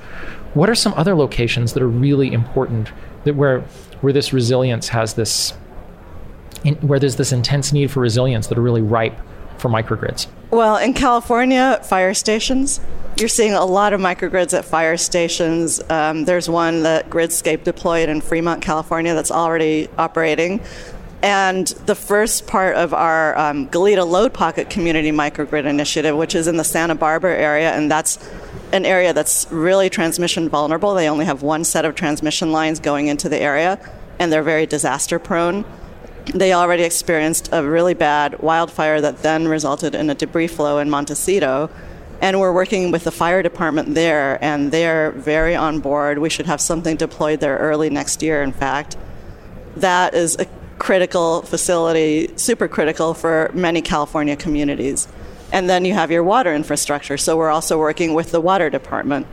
what 0.55 0.69
are 0.69 0.75
some 0.75 0.93
other 0.95 1.15
locations 1.15 1.75
that 1.75 1.83
are 1.83 1.89
really 1.89 2.33
important 2.33 2.91
that 3.23 3.37
where 3.37 3.63
where 4.01 4.13
this 4.13 4.33
resilience 4.33 4.89
has 4.89 5.15
this, 5.15 5.55
in, 6.65 6.75
where 6.77 6.99
there's 6.99 7.17
this 7.17 7.33
intense 7.33 7.73
need 7.73 7.91
for 7.91 8.01
resilience 8.01 8.47
that 8.47 8.59
are 8.59 8.63
really 8.63 8.83
ripe 8.83 9.19
for 9.57 9.69
microgrids? 9.69 10.29
Well, 10.51 10.77
in 10.77 10.95
California, 10.95 11.81
fire 11.83 12.15
stations. 12.15 12.81
You're 13.19 13.27
seeing 13.27 13.53
a 13.53 13.65
lot 13.65 13.95
of 13.95 14.01
microgrids 14.01 14.57
at 14.57 14.65
fire 14.65 14.97
stations. 14.97 15.81
Um, 15.91 16.25
there's 16.25 16.49
one 16.49 16.85
that 16.85 17.11
Gridscape 17.11 17.65
deployed 17.65 18.09
in 18.09 18.21
Fremont, 18.21 18.63
California, 18.63 19.13
that's 19.13 19.33
already 19.33 19.89
operating. 19.99 20.61
And 21.21 21.67
the 21.67 21.97
first 21.97 22.47
part 22.47 22.77
of 22.77 22.95
our 22.95 23.37
um, 23.37 23.69
Goleta 23.71 24.09
Load 24.09 24.33
Pocket 24.33 24.71
Community 24.71 25.11
Microgrid 25.11 25.65
Initiative, 25.65 26.17
which 26.17 26.37
is 26.37 26.47
in 26.47 26.59
the 26.59 26.63
Santa 26.63 26.95
Barbara 26.95 27.37
area, 27.37 27.73
and 27.73 27.91
that's 27.91 28.25
an 28.71 28.87
area 28.87 29.13
that's 29.13 29.51
really 29.51 29.91
transmission 29.91 30.49
vulnerable. 30.49 30.95
They 30.95 31.09
only 31.09 31.25
have 31.25 31.43
one 31.43 31.65
set 31.65 31.85
of 31.85 31.97
transmission 31.97 32.53
lines 32.53 32.79
going 32.79 33.09
into 33.09 33.29
the 33.29 33.41
area, 33.41 33.81
and 34.21 34.31
they're 34.33 34.45
very 34.45 34.65
disaster 34.65 35.19
prone. 35.19 35.65
They 36.35 36.53
already 36.53 36.85
experienced 36.85 37.49
a 37.51 37.65
really 37.65 37.95
bad 37.95 38.39
wildfire 38.39 39.01
that 39.01 39.23
then 39.25 39.49
resulted 39.49 39.97
in 39.97 40.09
a 40.09 40.15
debris 40.15 40.47
flow 40.47 40.79
in 40.79 40.89
Montecito. 40.89 41.69
And 42.21 42.41
we're 42.41 42.53
working 42.53 42.91
with 42.91 43.05
the 43.05 43.13
fire 43.13 43.43
department 43.43 43.95
there, 43.95 44.43
and 44.43 44.73
they're 44.73 45.13
very 45.13 45.55
on 45.55 45.79
board. 45.79 46.19
We 46.19 46.29
should 46.29 46.47
have 46.47 46.61
something 46.61 46.97
deployed 46.97 47.41
there 47.41 47.57
early 47.59 47.91
next 47.91 48.23
year, 48.23 48.43
in 48.43 48.53
fact. 48.53 48.97
That 49.77 50.15
is 50.15 50.37
a 50.37 50.47
critical 50.79 51.43
facility, 51.43 52.31
super 52.37 52.67
critical 52.67 53.15
for 53.15 53.51
many 53.55 53.83
California 53.83 54.37
communities. 54.37 55.07
And 55.53 55.71
then 55.71 55.85
you 55.85 55.95
have 55.95 56.11
your 56.11 56.25
water 56.25 56.55
infrastructure. 56.55 57.17
So 57.17 57.37
we're 57.37 57.51
also 57.51 57.79
working 57.79 58.15
with 58.15 58.33
the 58.33 58.41
water 58.41 58.69
department. 58.69 59.27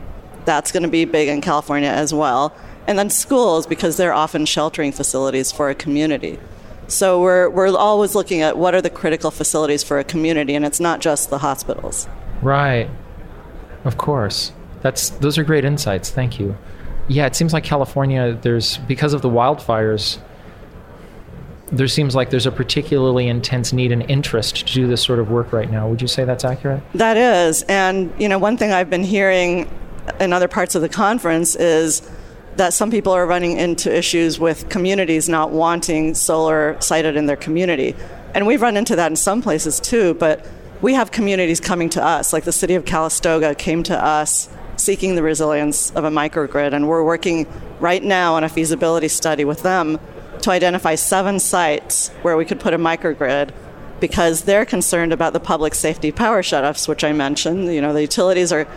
That's 0.45 0.71
going 0.71 0.83
to 0.83 0.89
be 0.89 1.05
big 1.05 1.27
in 1.27 1.41
California 1.41 1.89
as 1.89 2.13
well. 2.13 2.55
And 2.87 2.99
then 2.99 3.09
schools, 3.09 3.65
because 3.65 3.97
they're 3.97 4.13
often 4.13 4.45
sheltering 4.45 4.91
facilities 4.91 5.51
for 5.51 5.69
a 5.69 5.75
community. 5.75 6.37
So 6.87 7.19
we're, 7.19 7.49
we're 7.49 7.75
always 7.75 8.13
looking 8.13 8.41
at 8.41 8.59
what 8.59 8.75
are 8.75 8.81
the 8.81 8.91
critical 8.91 9.31
facilities 9.31 9.83
for 9.83 9.97
a 9.97 10.03
community, 10.03 10.53
and 10.53 10.63
it's 10.63 10.79
not 10.79 11.01
just 11.01 11.31
the 11.31 11.39
hospitals. 11.39 12.07
Right. 12.41 12.89
Of 13.83 13.97
course. 13.97 14.51
That's, 14.81 15.09
those 15.09 15.37
are 15.37 15.43
great 15.43 15.65
insights. 15.65 16.09
Thank 16.09 16.39
you. 16.39 16.57
Yeah, 17.07 17.25
it 17.25 17.35
seems 17.35 17.53
like 17.53 17.63
California, 17.63 18.37
there's, 18.41 18.77
because 18.77 19.13
of 19.13 19.21
the 19.21 19.29
wildfires, 19.29 20.19
there 21.71 21.87
seems 21.87 22.15
like 22.15 22.29
there's 22.29 22.45
a 22.45 22.51
particularly 22.51 23.27
intense 23.27 23.73
need 23.73 23.91
and 23.91 24.09
interest 24.09 24.67
to 24.67 24.73
do 24.73 24.87
this 24.87 25.03
sort 25.03 25.19
of 25.19 25.29
work 25.29 25.51
right 25.51 25.69
now. 25.69 25.87
Would 25.87 26.01
you 26.01 26.07
say 26.07 26.23
that's 26.23 26.45
accurate? 26.45 26.83
That 26.93 27.17
is. 27.17 27.63
And, 27.63 28.13
you 28.19 28.29
know, 28.29 28.37
one 28.37 28.57
thing 28.57 28.71
I've 28.71 28.89
been 28.89 29.03
hearing 29.03 29.69
in 30.19 30.33
other 30.33 30.47
parts 30.47 30.75
of 30.75 30.81
the 30.81 30.89
conference 30.89 31.55
is 31.55 32.07
that 32.57 32.73
some 32.73 32.91
people 32.91 33.11
are 33.13 33.25
running 33.25 33.57
into 33.57 33.93
issues 33.93 34.39
with 34.39 34.69
communities 34.69 35.27
not 35.27 35.51
wanting 35.51 36.13
solar 36.13 36.79
sited 36.79 37.17
in 37.17 37.25
their 37.25 37.35
community. 37.35 37.95
And 38.33 38.47
we've 38.47 38.61
run 38.61 38.77
into 38.77 38.95
that 38.95 39.11
in 39.11 39.15
some 39.15 39.41
places 39.41 39.79
too, 39.79 40.13
but 40.13 40.45
we 40.85 40.93
have 40.93 41.09
communities 41.09 41.59
coming 41.59 41.89
to 41.89 42.05
us, 42.05 42.31
like 42.31 42.43
the 42.43 42.51
city 42.51 42.75
of 42.75 42.85
Calistoga 42.85 43.55
came 43.55 43.81
to 43.81 44.05
us 44.05 44.47
seeking 44.77 45.15
the 45.15 45.23
resilience 45.23 45.89
of 45.93 46.03
a 46.03 46.11
microgrid, 46.11 46.73
and 46.73 46.87
we're 46.87 47.03
working 47.03 47.47
right 47.79 48.03
now 48.03 48.35
on 48.35 48.43
a 48.43 48.49
feasibility 48.49 49.07
study 49.07 49.43
with 49.43 49.63
them 49.63 49.99
to 50.43 50.51
identify 50.51 50.93
seven 50.93 51.39
sites 51.39 52.09
where 52.21 52.37
we 52.37 52.45
could 52.45 52.59
put 52.59 52.71
a 52.71 52.77
microgrid 52.77 53.49
because 53.99 54.43
they're 54.43 54.63
concerned 54.63 55.11
about 55.11 55.33
the 55.33 55.39
public 55.39 55.73
safety 55.73 56.11
power 56.11 56.43
shutoffs, 56.43 56.87
which 56.87 57.03
I 57.03 57.13
mentioned. 57.13 57.73
You 57.73 57.81
know, 57.81 57.91
the 57.91 58.01
utilities 58.01 58.51
are 58.51 58.67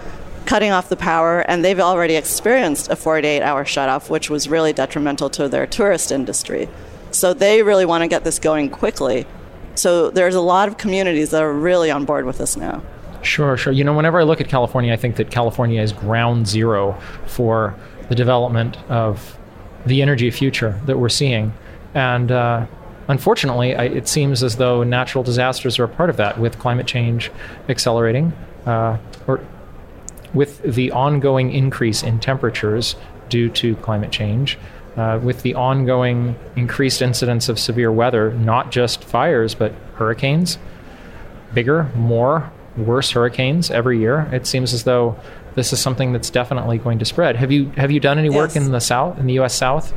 cutting 0.47 0.71
off 0.71 0.89
the 0.89 0.97
power, 0.97 1.41
and 1.41 1.63
they've 1.63 1.79
already 1.79 2.15
experienced 2.15 2.89
a 2.89 2.97
48 2.97 3.43
hour 3.43 3.67
shutoff, 3.67 4.09
which 4.09 4.31
was 4.31 4.49
really 4.49 4.73
detrimental 4.73 5.29
to 5.29 5.47
their 5.47 5.67
tourist 5.67 6.11
industry. 6.11 6.71
So 7.11 7.35
they 7.35 7.63
really 7.63 7.85
want 7.85 8.01
to 8.01 8.09
get 8.09 8.25
this 8.25 8.39
going 8.39 8.71
quickly. 8.71 9.27
So 9.79 10.11
there's 10.11 10.35
a 10.35 10.41
lot 10.41 10.69
of 10.69 10.77
communities 10.77 11.31
that 11.31 11.43
are 11.43 11.53
really 11.53 11.91
on 11.91 12.05
board 12.05 12.27
with 12.27 12.39
this 12.39 12.57
now. 12.57 12.83
Sure, 13.23 13.57
sure. 13.57 13.73
You 13.73 13.85
know, 13.85 13.95
whenever 13.95 14.21
I 14.21 14.25
look 14.25 14.41
at 14.41 14.49
California, 14.49 14.93
I 14.93 14.97
think 14.97 15.17
that 15.17 15.31
California 15.31 15.81
is 15.81 15.93
ground 15.93 16.47
zero 16.47 17.01
for 17.27 17.75
the 18.09 18.15
development 18.15 18.77
of 18.91 19.39
the 19.87 20.03
energy 20.03 20.31
future 20.31 20.81
that 20.87 20.99
we're 20.99 21.09
seeing. 21.09 21.53
And 21.95 22.31
uh, 22.31 22.67
unfortunately, 23.09 23.75
I, 23.75 23.85
it 23.85 24.09
seems 24.09 24.43
as 24.43 24.57
though 24.57 24.83
natural 24.83 25.25
disasters 25.25 25.79
are 25.79 25.85
a 25.85 25.89
part 25.89 26.11
of 26.11 26.17
that, 26.17 26.39
with 26.39 26.59
climate 26.59 26.87
change 26.87 27.31
accelerating, 27.69 28.33
uh, 28.67 28.99
or 29.27 29.41
with 30.35 30.63
the 30.63 30.91
ongoing 30.93 31.53
increase 31.53 32.03
in 32.03 32.21
temperatures 32.21 32.97
due 33.29 33.49
to 33.51 33.77
climate 33.77 34.11
change. 34.11 34.59
Uh, 34.99 35.17
with 35.23 35.43
the 35.43 35.55
ongoing 35.55 36.35
increased 36.57 37.01
incidence 37.01 37.49
of 37.49 37.57
severe 37.57 37.93
weather, 37.93 38.33
not 38.33 38.73
just 38.73 39.05
fires, 39.05 39.55
but 39.55 39.73
hurricanes, 39.95 40.59
bigger, 41.55 41.85
more, 41.95 42.51
worse 42.77 43.13
hurricanes 43.13 43.71
every 43.71 44.01
year. 44.01 44.29
It 44.33 44.45
seems 44.45 44.75
as 44.75 44.83
though 44.83 45.17
this 45.55 45.73
is 45.73 45.79
something 45.79 46.13
that's 46.13 46.31
definitely 46.31 46.79
going 46.79 46.99
to 46.99 47.05
spread. 47.05 47.37
Have 47.37 47.53
you 47.53 47.71
have 47.77 47.93
you 47.93 48.01
done 48.01 48.19
any 48.19 48.29
work 48.29 48.55
yes. 48.55 48.57
in 48.57 48.73
the 48.73 48.81
south, 48.81 49.21
in 49.21 49.27
the 49.27 49.35
U.S. 49.35 49.55
South, 49.55 49.93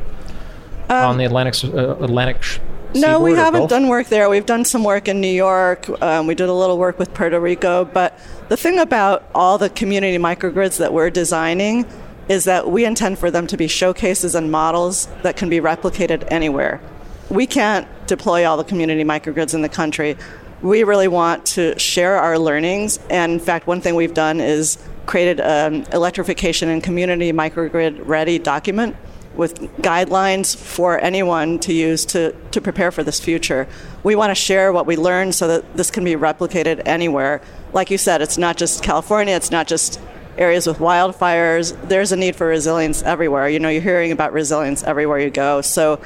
um, 0.88 1.04
on 1.04 1.18
the 1.18 1.24
Atlantic 1.24 1.64
uh, 1.64 1.96
Atlantic? 1.96 2.40
Sh- 2.40 2.60
no, 2.94 3.18
we 3.18 3.32
haven't 3.32 3.70
done 3.70 3.88
work 3.88 4.06
there. 4.06 4.28
We've 4.28 4.46
done 4.46 4.64
some 4.64 4.84
work 4.84 5.08
in 5.08 5.20
New 5.20 5.26
York. 5.26 5.88
Um, 6.00 6.28
we 6.28 6.36
did 6.36 6.48
a 6.48 6.52
little 6.52 6.78
work 6.78 6.98
with 6.98 7.12
Puerto 7.12 7.40
Rico. 7.40 7.84
But 7.84 8.18
the 8.48 8.56
thing 8.56 8.78
about 8.78 9.24
all 9.34 9.58
the 9.58 9.70
community 9.70 10.18
microgrids 10.18 10.78
that 10.78 10.92
we're 10.92 11.10
designing 11.10 11.86
is 12.32 12.44
that 12.44 12.70
we 12.70 12.86
intend 12.86 13.18
for 13.18 13.30
them 13.30 13.46
to 13.46 13.58
be 13.58 13.68
showcases 13.68 14.34
and 14.34 14.50
models 14.50 15.06
that 15.20 15.36
can 15.36 15.50
be 15.50 15.60
replicated 15.60 16.26
anywhere. 16.28 16.80
We 17.28 17.46
can't 17.46 17.86
deploy 18.06 18.48
all 18.48 18.56
the 18.56 18.64
community 18.64 19.04
microgrids 19.04 19.52
in 19.52 19.60
the 19.60 19.68
country. 19.68 20.16
We 20.62 20.82
really 20.82 21.08
want 21.08 21.44
to 21.56 21.78
share 21.78 22.16
our 22.16 22.38
learnings. 22.38 22.98
And 23.10 23.32
in 23.32 23.38
fact, 23.38 23.66
one 23.66 23.82
thing 23.82 23.96
we've 23.96 24.14
done 24.14 24.40
is 24.40 24.78
created 25.04 25.40
an 25.40 25.86
electrification 25.92 26.70
and 26.70 26.82
community 26.82 27.32
microgrid 27.32 28.06
ready 28.06 28.38
document 28.38 28.96
with 29.34 29.60
guidelines 29.82 30.56
for 30.56 30.98
anyone 31.00 31.58
to 31.58 31.74
use 31.74 32.06
to, 32.06 32.34
to 32.50 32.62
prepare 32.62 32.90
for 32.90 33.02
this 33.02 33.20
future. 33.20 33.68
We 34.02 34.14
want 34.14 34.30
to 34.30 34.34
share 34.34 34.72
what 34.72 34.86
we 34.86 34.96
learned 34.96 35.34
so 35.34 35.48
that 35.48 35.76
this 35.76 35.90
can 35.90 36.02
be 36.04 36.14
replicated 36.14 36.80
anywhere. 36.86 37.42
Like 37.74 37.90
you 37.90 37.98
said, 37.98 38.22
it's 38.22 38.38
not 38.38 38.56
just 38.56 38.82
California, 38.82 39.34
it's 39.34 39.50
not 39.50 39.66
just 39.66 40.00
areas 40.38 40.66
with 40.66 40.78
wildfires. 40.78 41.76
There's 41.88 42.12
a 42.12 42.16
need 42.16 42.36
for 42.36 42.46
resilience 42.46 43.02
everywhere. 43.02 43.48
You 43.48 43.60
know, 43.60 43.68
you're 43.68 43.82
hearing 43.82 44.12
about 44.12 44.32
resilience 44.32 44.82
everywhere 44.82 45.18
you 45.18 45.30
go. 45.30 45.60
So 45.60 46.00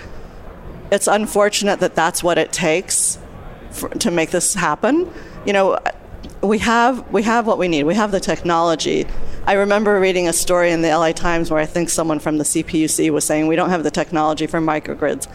it's 0.90 1.06
unfortunate 1.06 1.80
that 1.80 1.94
that's 1.94 2.22
what 2.22 2.38
it 2.38 2.52
takes 2.52 3.18
for, 3.70 3.88
to 3.88 4.10
make 4.10 4.30
this 4.30 4.54
happen. 4.54 5.10
You 5.44 5.52
know, 5.52 5.78
we 6.42 6.58
have 6.58 7.10
we 7.12 7.22
have 7.22 7.46
what 7.46 7.58
we 7.58 7.68
need. 7.68 7.84
We 7.84 7.94
have 7.94 8.12
the 8.12 8.20
technology. 8.20 9.06
I 9.46 9.54
remember 9.54 10.00
reading 10.00 10.28
a 10.28 10.32
story 10.32 10.72
in 10.72 10.82
the 10.82 10.88
LA 10.88 11.12
Times 11.12 11.50
where 11.50 11.60
I 11.60 11.66
think 11.66 11.88
someone 11.88 12.18
from 12.18 12.38
the 12.38 12.44
CPUC 12.44 13.10
was 13.10 13.24
saying 13.24 13.46
we 13.46 13.56
don't 13.56 13.70
have 13.70 13.84
the 13.84 13.90
technology 13.90 14.46
for 14.46 14.60
microgrids. 14.60 15.28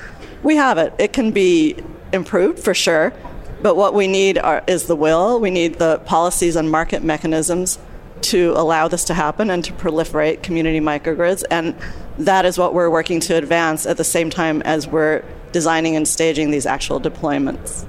We 0.43 0.55
have 0.57 0.77
it. 0.77 0.93
It 0.99 1.13
can 1.13 1.31
be 1.31 1.77
improved 2.11 2.59
for 2.59 2.73
sure, 2.73 3.13
but 3.61 3.77
what 3.77 3.93
we 3.93 4.07
need 4.07 4.37
are, 4.37 4.63
is 4.67 4.87
the 4.87 4.95
will. 4.95 5.39
We 5.39 5.49
need 5.49 5.75
the 5.75 5.99
policies 5.99 6.55
and 6.55 6.69
market 6.69 7.03
mechanisms 7.03 7.79
to 8.23 8.53
allow 8.55 8.87
this 8.87 9.03
to 9.05 9.13
happen 9.13 9.49
and 9.49 9.63
to 9.65 9.73
proliferate 9.73 10.43
community 10.43 10.79
microgrids. 10.79 11.43
And 11.49 11.75
that 12.17 12.45
is 12.45 12.57
what 12.57 12.73
we're 12.73 12.89
working 12.89 13.19
to 13.21 13.35
advance 13.35 13.85
at 13.85 13.97
the 13.97 14.03
same 14.03 14.29
time 14.29 14.61
as 14.63 14.87
we're 14.87 15.23
designing 15.51 15.95
and 15.95 16.07
staging 16.07 16.51
these 16.51 16.65
actual 16.65 16.99
deployments. 16.99 17.85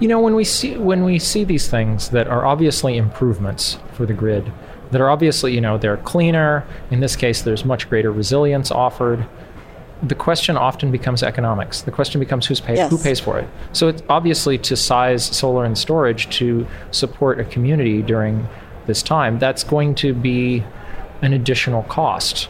You 0.00 0.08
know, 0.08 0.20
when 0.20 0.34
we 0.34 0.44
see 0.44 0.76
when 0.76 1.02
we 1.04 1.18
see 1.18 1.44
these 1.44 1.68
things 1.68 2.10
that 2.10 2.28
are 2.28 2.46
obviously 2.46 2.96
improvements 2.96 3.78
for 3.92 4.06
the 4.06 4.14
grid, 4.14 4.52
that 4.92 5.00
are 5.00 5.10
obviously, 5.10 5.54
you 5.54 5.60
know, 5.60 5.76
they're 5.76 5.96
cleaner. 5.98 6.64
In 6.90 7.00
this 7.00 7.16
case, 7.16 7.42
there's 7.42 7.64
much 7.64 7.88
greater 7.88 8.12
resilience 8.12 8.70
offered. 8.70 9.26
The 10.00 10.14
question 10.14 10.56
often 10.56 10.92
becomes 10.92 11.24
economics. 11.24 11.82
The 11.82 11.90
question 11.90 12.20
becomes 12.20 12.46
who's 12.46 12.60
pay, 12.60 12.76
Yes. 12.76 12.90
who 12.90 12.98
pays 12.98 13.18
for 13.18 13.40
it. 13.40 13.48
So 13.72 13.88
it's 13.88 14.02
obviously 14.08 14.56
to 14.58 14.76
size 14.76 15.24
solar 15.24 15.64
and 15.64 15.76
storage 15.76 16.28
to 16.38 16.66
support 16.92 17.40
a 17.40 17.44
community 17.44 18.00
during 18.02 18.46
this 18.88 19.04
time. 19.04 19.38
That's 19.38 19.62
going 19.62 19.94
to 19.96 20.12
be 20.12 20.64
an 21.22 21.32
additional 21.32 21.84
cost. 21.84 22.48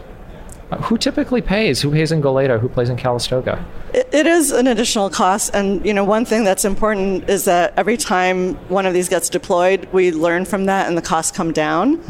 Uh, 0.71 0.77
who 0.83 0.99
typically 0.99 1.41
pays? 1.41 1.83
Who 1.83 1.91
pays 1.91 2.13
in 2.13 2.23
Goleta? 2.23 2.61
Who 2.61 2.69
plays 2.69 2.89
in 2.91 2.97
Calistoga? 2.97 3.65
It, 3.95 4.09
it 4.13 4.27
is 4.27 4.51
an 4.51 4.67
additional 4.67 5.09
cost, 5.09 5.55
and 5.55 5.85
you 5.85 5.95
know 5.95 6.05
one 6.05 6.25
thing 6.25 6.45
that's 6.45 6.65
important 6.65 7.29
is 7.29 7.45
that 7.47 7.75
every 7.77 7.97
time 7.97 8.55
one 8.69 8.85
of 8.87 8.93
these 8.93 9.09
gets 9.09 9.29
deployed, 9.31 9.89
we 9.93 10.13
learn 10.13 10.45
from 10.45 10.67
that, 10.67 10.87
and 10.87 10.97
the 10.97 11.03
costs 11.03 11.35
come 11.35 11.53
down. 11.53 12.03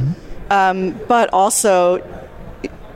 Um, 0.50 0.98
but 1.06 1.32
also, 1.32 2.02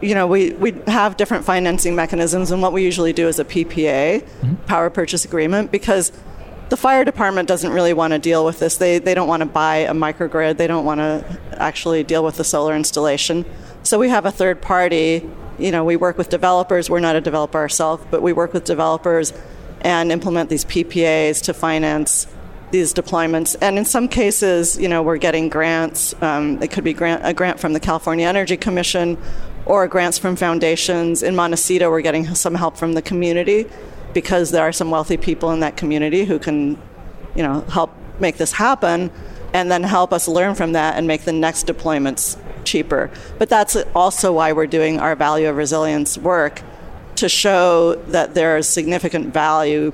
you 0.00 0.14
know, 0.14 0.26
we, 0.26 0.52
we 0.54 0.74
have 0.88 1.16
different 1.16 1.44
financing 1.44 1.94
mechanisms, 1.94 2.50
and 2.50 2.60
what 2.60 2.72
we 2.72 2.82
usually 2.82 3.12
do 3.12 3.28
is 3.28 3.38
a 3.38 3.44
PPA, 3.44 4.26
power 4.66 4.90
purchase 4.90 5.24
agreement, 5.24 5.70
because 5.70 6.10
the 6.72 6.76
fire 6.78 7.04
department 7.04 7.46
doesn't 7.46 7.70
really 7.70 7.92
want 7.92 8.14
to 8.14 8.18
deal 8.18 8.46
with 8.46 8.58
this. 8.58 8.78
They, 8.78 8.98
they 8.98 9.12
don't 9.14 9.28
want 9.28 9.42
to 9.42 9.46
buy 9.46 9.76
a 9.80 9.92
microgrid, 9.92 10.56
they 10.56 10.66
don't 10.66 10.86
want 10.86 11.00
to 11.00 11.38
actually 11.58 12.02
deal 12.02 12.24
with 12.24 12.38
the 12.38 12.44
solar 12.44 12.74
installation. 12.74 13.44
So 13.82 13.98
we 13.98 14.08
have 14.08 14.24
a 14.24 14.30
third 14.30 14.62
party. 14.62 15.28
You 15.58 15.70
know, 15.70 15.84
we 15.84 15.96
work 15.96 16.16
with 16.16 16.30
developers. 16.30 16.88
We're 16.88 17.00
not 17.00 17.14
a 17.14 17.20
developer 17.20 17.58
ourselves, 17.58 18.06
but 18.10 18.22
we 18.22 18.32
work 18.32 18.54
with 18.54 18.64
developers 18.64 19.34
and 19.82 20.10
implement 20.10 20.48
these 20.48 20.64
PPAs 20.64 21.42
to 21.42 21.52
finance 21.52 22.26
these 22.70 22.94
deployments. 22.94 23.54
And 23.60 23.76
in 23.76 23.84
some 23.84 24.08
cases, 24.08 24.78
you 24.78 24.88
know, 24.88 25.02
we're 25.02 25.18
getting 25.18 25.50
grants. 25.50 26.14
Um, 26.22 26.62
it 26.62 26.70
could 26.70 26.84
be 26.84 26.94
grant, 26.94 27.20
a 27.22 27.34
grant 27.34 27.60
from 27.60 27.74
the 27.74 27.80
California 27.80 28.26
Energy 28.26 28.56
Commission 28.56 29.18
or 29.66 29.86
grants 29.88 30.16
from 30.16 30.36
foundations. 30.36 31.22
In 31.22 31.36
Montecito, 31.36 31.90
we're 31.90 32.00
getting 32.00 32.34
some 32.34 32.54
help 32.54 32.78
from 32.78 32.94
the 32.94 33.02
community 33.02 33.66
because 34.14 34.50
there 34.50 34.62
are 34.62 34.72
some 34.72 34.90
wealthy 34.90 35.16
people 35.16 35.50
in 35.52 35.60
that 35.60 35.76
community 35.76 36.24
who 36.24 36.38
can, 36.38 36.78
you 37.34 37.42
know, 37.42 37.60
help 37.62 37.90
make 38.20 38.36
this 38.36 38.52
happen 38.52 39.10
and 39.52 39.70
then 39.70 39.82
help 39.82 40.12
us 40.12 40.28
learn 40.28 40.54
from 40.54 40.72
that 40.72 40.96
and 40.96 41.06
make 41.06 41.22
the 41.22 41.32
next 41.32 41.66
deployments 41.66 42.38
cheaper. 42.64 43.10
But 43.38 43.48
that's 43.48 43.76
also 43.94 44.32
why 44.32 44.52
we're 44.52 44.66
doing 44.66 44.98
our 44.98 45.14
value 45.14 45.48
of 45.48 45.56
resilience 45.56 46.16
work 46.16 46.62
to 47.16 47.28
show 47.28 47.96
that 48.08 48.34
there 48.34 48.56
is 48.56 48.66
significant 48.66 49.32
value 49.32 49.92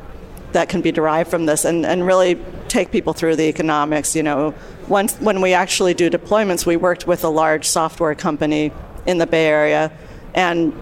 that 0.53 0.69
can 0.69 0.81
be 0.81 0.93
derived 0.93 1.31
from 1.31 1.47
this 1.47 1.65
and, 1.65 1.85
and 1.85 2.07
really 2.07 2.39
take 2.69 2.91
people 2.91 3.13
through 3.13 3.37
the 3.37 3.49
economics. 3.49 4.15
You 4.15 4.23
know, 4.23 4.55
once 4.87 5.17
when 5.17 5.41
we 5.41 5.53
actually 5.53 5.95
do 5.95 6.09
deployments, 6.09 6.65
we 6.65 6.77
worked 6.77 7.07
with 7.07 7.25
a 7.25 7.29
large 7.29 7.67
software 7.67 8.15
company 8.15 8.73
in 9.07 9.19
the 9.19 9.27
Bay 9.27 9.47
Area 9.47 9.93
and 10.35 10.73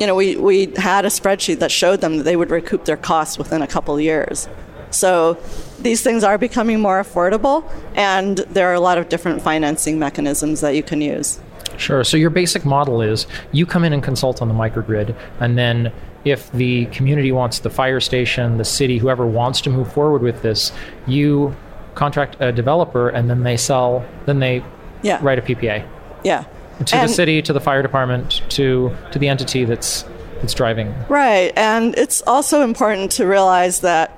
you 0.00 0.06
know, 0.06 0.14
we, 0.14 0.36
we 0.36 0.66
had 0.76 1.04
a 1.04 1.08
spreadsheet 1.08 1.58
that 1.58 1.70
showed 1.70 2.00
them 2.00 2.18
that 2.18 2.22
they 2.22 2.36
would 2.36 2.50
recoup 2.50 2.84
their 2.84 2.96
costs 2.96 3.38
within 3.38 3.62
a 3.62 3.66
couple 3.66 3.94
of 3.94 4.00
years. 4.00 4.48
So 4.90 5.36
these 5.80 6.02
things 6.02 6.24
are 6.24 6.38
becoming 6.38 6.80
more 6.80 7.02
affordable, 7.02 7.70
and 7.94 8.38
there 8.38 8.68
are 8.68 8.74
a 8.74 8.80
lot 8.80 8.96
of 8.98 9.08
different 9.08 9.42
financing 9.42 9.98
mechanisms 9.98 10.60
that 10.60 10.74
you 10.74 10.82
can 10.82 11.00
use. 11.00 11.40
Sure. 11.76 12.02
So 12.04 12.16
your 12.16 12.30
basic 12.30 12.64
model 12.64 13.02
is 13.02 13.26
you 13.52 13.66
come 13.66 13.84
in 13.84 13.92
and 13.92 14.02
consult 14.02 14.40
on 14.40 14.48
the 14.48 14.54
microgrid, 14.54 15.14
and 15.40 15.58
then 15.58 15.92
if 16.24 16.50
the 16.52 16.86
community 16.86 17.32
wants 17.32 17.60
the 17.60 17.70
fire 17.70 18.00
station, 18.00 18.56
the 18.58 18.64
city, 18.64 18.98
whoever 18.98 19.26
wants 19.26 19.60
to 19.62 19.70
move 19.70 19.92
forward 19.92 20.22
with 20.22 20.42
this, 20.42 20.72
you 21.06 21.54
contract 21.94 22.36
a 22.40 22.50
developer, 22.50 23.08
and 23.10 23.28
then 23.28 23.42
they 23.42 23.56
sell, 23.56 24.04
then 24.26 24.38
they 24.40 24.64
Yeah. 25.02 25.18
write 25.22 25.38
a 25.38 25.42
PPA 25.42 25.84
Yeah. 26.24 26.44
To 26.86 26.96
the 26.96 27.08
city, 27.08 27.42
to 27.42 27.52
the 27.52 27.60
fire 27.60 27.82
department, 27.82 28.42
to 28.50 28.94
to 29.12 29.18
the 29.18 29.28
entity 29.28 29.64
that's 29.64 30.04
that's 30.40 30.54
driving. 30.54 30.94
Right, 31.08 31.52
and 31.56 31.96
it's 31.96 32.22
also 32.22 32.62
important 32.62 33.12
to 33.12 33.26
realize 33.26 33.80
that 33.80 34.14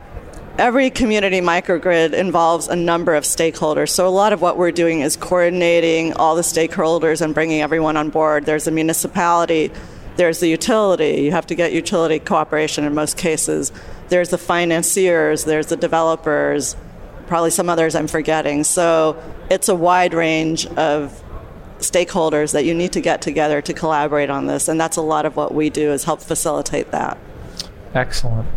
every 0.59 0.91
community 0.91 1.41
microgrid 1.41 2.13
involves 2.13 2.69
a 2.69 2.77
number 2.77 3.15
of 3.15 3.25
stakeholders. 3.25 3.89
So 3.89 4.07
a 4.07 4.11
lot 4.11 4.33
of 4.33 4.43
what 4.43 4.59
we're 4.59 4.73
doing 4.73 5.01
is 5.01 5.17
coordinating 5.17 6.13
all 6.15 6.37
the 6.37 6.43
stakeholders 6.43 7.23
and 7.23 7.35
bringing 7.35 7.63
everyone 7.63 7.97
on 7.97 8.11
board. 8.11 8.45
There's 8.45 8.67
a 8.67 8.71
municipality, 8.71 9.73
there's 10.17 10.41
the 10.41 10.49
utility. 10.49 11.23
You 11.23 11.33
have 11.33 11.47
to 11.47 11.55
get 11.55 11.73
utility 11.73 12.19
cooperation 12.19 12.85
in 12.85 12.95
most 12.95 13.17
cases. 13.17 13.73
There's 14.09 14.29
the 14.29 14.39
financiers, 14.39 15.45
there's 15.45 15.69
the 15.69 15.77
developers, 15.77 16.77
probably 17.27 17.51
some 17.51 17.71
others 17.71 17.95
I'm 17.95 18.09
forgetting. 18.09 18.65
So 18.65 19.23
it's 19.51 19.69
a 19.69 19.75
wide 19.75 20.13
range 20.13 20.67
of 20.67 21.23
stakeholders 21.81 22.53
that 22.53 22.65
you 22.65 22.75
need 22.75 22.93
to 22.93 23.01
get 23.01 23.21
together 23.23 23.61
to 23.63 23.73
collaborate 23.73 24.31
on 24.31 24.47
this 24.47 24.69
and 24.69 24.81
that's 24.81 24.97
a 24.97 25.03
lot 25.03 25.25
of 25.27 25.37
what 25.37 25.55
we 25.55 25.71
do 25.71 25.93
is 25.93 26.05
help 26.05 26.21
facilitate 26.21 26.91
that 26.91 27.17
Excellent. 27.95 28.49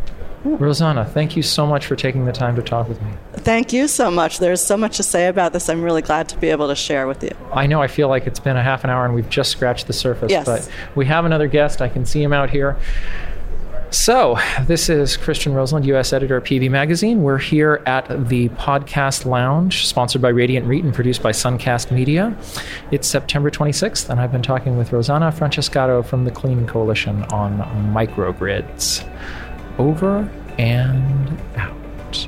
Rosana, 0.46 1.10
thank 1.10 1.38
you 1.38 1.42
so 1.42 1.66
much 1.66 1.86
for 1.86 1.96
taking 1.96 2.26
the 2.26 2.34
time 2.34 2.56
to 2.58 2.62
talk 2.62 2.90
with 2.90 3.02
me. 3.02 3.12
thank 3.34 3.72
you 3.72 3.88
so 3.88 4.12
much 4.12 4.40
there's 4.40 4.62
so 4.62 4.76
much 4.76 4.98
to 4.98 5.04
say 5.04 5.28
about 5.28 5.54
this 5.54 5.70
i'm 5.70 5.82
really 5.82 6.02
glad 6.02 6.28
to 6.28 6.38
be 6.38 6.50
able 6.50 6.68
to 6.68 6.76
share 6.76 7.08
with 7.08 7.24
you 7.24 7.32
I 7.54 7.66
know 7.68 7.82
I 7.82 7.88
feel 7.88 8.10
like 8.10 8.28
it's 8.28 8.40
been 8.40 8.58
a 8.58 8.64
half 8.64 8.84
an 8.84 8.90
hour 8.90 9.06
and 9.06 9.14
we've 9.14 9.30
just 9.30 9.52
scratched 9.52 9.86
the 9.88 9.94
surface, 9.94 10.32
Yes. 10.32 10.46
but 10.46 10.68
we 10.96 11.06
have 11.06 11.24
another 11.24 11.48
guest. 11.48 11.82
I 11.84 11.88
can 11.88 12.04
see 12.04 12.22
him 12.24 12.34
out 12.34 12.50
here. 12.50 12.76
So, 13.94 14.40
this 14.64 14.90
is 14.90 15.16
Christian 15.18 15.54
Roselund, 15.54 15.86
U.S. 15.86 16.14
editor 16.14 16.38
of 16.38 16.46
PV 16.46 16.68
Magazine. 16.72 17.22
We're 17.22 17.38
here 17.38 17.84
at 17.86 18.08
the 18.28 18.50
Podcast 18.50 19.26
Lounge, 19.26 19.86
sponsored 19.86 20.20
by 20.20 20.30
Radiant 20.30 20.66
REIT 20.66 20.84
and 20.84 20.96
produced 20.96 21.22
by 21.22 21.32
Suncast 21.32 21.92
Media. 21.92 22.36
It's 22.90 23.08
September 23.08 23.52
26th, 23.52 24.10
and 24.10 24.20
I've 24.20 24.32
been 24.32 24.42
talking 24.42 24.80
with 24.80 24.90
Rosana 24.90 25.32
Francescato 25.32 26.04
from 26.04 26.26
the 26.26 26.32
Clean 26.32 26.66
Coalition 26.66 27.22
on 27.26 27.60
microgrids. 27.94 29.08
Over 29.78 30.28
and 30.58 31.40
out. 31.56 32.28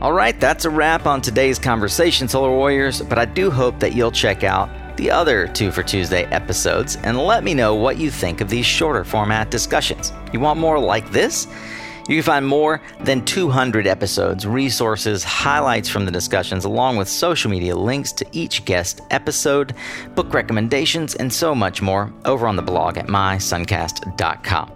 All 0.00 0.12
right, 0.12 0.38
that's 0.38 0.64
a 0.64 0.70
wrap 0.70 1.04
on 1.04 1.20
today's 1.20 1.58
conversation, 1.58 2.28
Solar 2.28 2.50
Warriors. 2.50 3.02
But 3.02 3.18
I 3.18 3.24
do 3.24 3.50
hope 3.50 3.80
that 3.80 3.96
you'll 3.96 4.12
check 4.12 4.44
out 4.44 4.70
the 4.96 5.10
other 5.10 5.48
Two 5.48 5.70
for 5.70 5.82
Tuesday 5.82 6.24
episodes 6.24 6.96
and 6.96 7.18
let 7.18 7.44
me 7.44 7.54
know 7.54 7.74
what 7.74 7.96
you 7.98 8.10
think 8.10 8.40
of 8.40 8.48
these 8.48 8.66
shorter 8.66 9.04
format 9.04 9.50
discussions. 9.50 10.12
You 10.32 10.40
want 10.40 10.58
more 10.58 10.78
like 10.78 11.10
this? 11.10 11.46
You 12.08 12.16
can 12.16 12.22
find 12.22 12.46
more 12.46 12.82
than 13.00 13.24
200 13.24 13.86
episodes, 13.86 14.46
resources, 14.46 15.24
highlights 15.24 15.88
from 15.88 16.04
the 16.04 16.10
discussions, 16.10 16.66
along 16.66 16.96
with 16.96 17.08
social 17.08 17.50
media 17.50 17.74
links 17.74 18.12
to 18.12 18.26
each 18.32 18.64
guest 18.66 19.00
episode, 19.10 19.74
book 20.14 20.34
recommendations, 20.34 21.14
and 21.14 21.32
so 21.32 21.54
much 21.54 21.80
more 21.80 22.12
over 22.26 22.46
on 22.46 22.56
the 22.56 22.62
blog 22.62 22.98
at 22.98 23.06
mysuncast.com. 23.06 24.72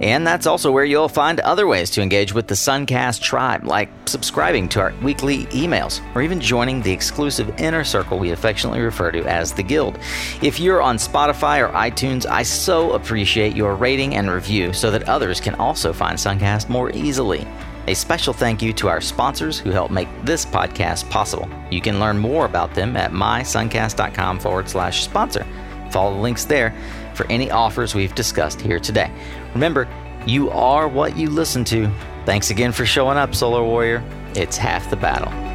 And 0.00 0.26
that's 0.26 0.46
also 0.46 0.70
where 0.70 0.84
you'll 0.84 1.08
find 1.08 1.40
other 1.40 1.66
ways 1.66 1.90
to 1.90 2.02
engage 2.02 2.34
with 2.34 2.48
the 2.48 2.54
Suncast 2.54 3.22
tribe, 3.22 3.64
like 3.64 3.88
subscribing 4.04 4.68
to 4.70 4.80
our 4.80 4.94
weekly 5.02 5.44
emails 5.46 6.02
or 6.14 6.20
even 6.22 6.40
joining 6.40 6.82
the 6.82 6.92
exclusive 6.92 7.48
inner 7.58 7.82
circle 7.82 8.18
we 8.18 8.30
affectionately 8.30 8.80
refer 8.80 9.10
to 9.10 9.24
as 9.24 9.52
the 9.52 9.62
Guild. 9.62 9.98
If 10.42 10.60
you're 10.60 10.82
on 10.82 10.96
Spotify 10.96 11.66
or 11.66 11.72
iTunes, 11.72 12.26
I 12.26 12.42
so 12.42 12.92
appreciate 12.92 13.56
your 13.56 13.74
rating 13.74 14.16
and 14.16 14.30
review 14.30 14.74
so 14.74 14.90
that 14.90 15.08
others 15.08 15.40
can 15.40 15.54
also 15.54 15.94
find 15.94 16.18
Suncast 16.18 16.68
more 16.68 16.90
easily. 16.90 17.46
A 17.88 17.94
special 17.94 18.34
thank 18.34 18.60
you 18.60 18.72
to 18.74 18.88
our 18.88 19.00
sponsors 19.00 19.58
who 19.58 19.70
help 19.70 19.90
make 19.90 20.08
this 20.24 20.44
podcast 20.44 21.08
possible. 21.08 21.48
You 21.70 21.80
can 21.80 22.00
learn 22.00 22.18
more 22.18 22.44
about 22.44 22.74
them 22.74 22.96
at 22.96 23.12
mysuncast.com 23.12 24.40
forward 24.40 24.68
slash 24.68 25.04
sponsor. 25.04 25.46
Follow 25.90 26.14
the 26.14 26.20
links 26.20 26.44
there 26.44 26.74
for 27.16 27.26
any 27.30 27.50
offers 27.50 27.94
we've 27.94 28.14
discussed 28.14 28.60
here 28.60 28.78
today. 28.78 29.10
Remember, 29.54 29.88
you 30.26 30.50
are 30.50 30.86
what 30.86 31.16
you 31.16 31.30
listen 31.30 31.64
to. 31.64 31.90
Thanks 32.24 32.50
again 32.50 32.72
for 32.72 32.84
showing 32.84 33.16
up, 33.16 33.34
Solar 33.34 33.64
Warrior. 33.64 34.04
It's 34.34 34.56
half 34.56 34.90
the 34.90 34.96
battle. 34.96 35.45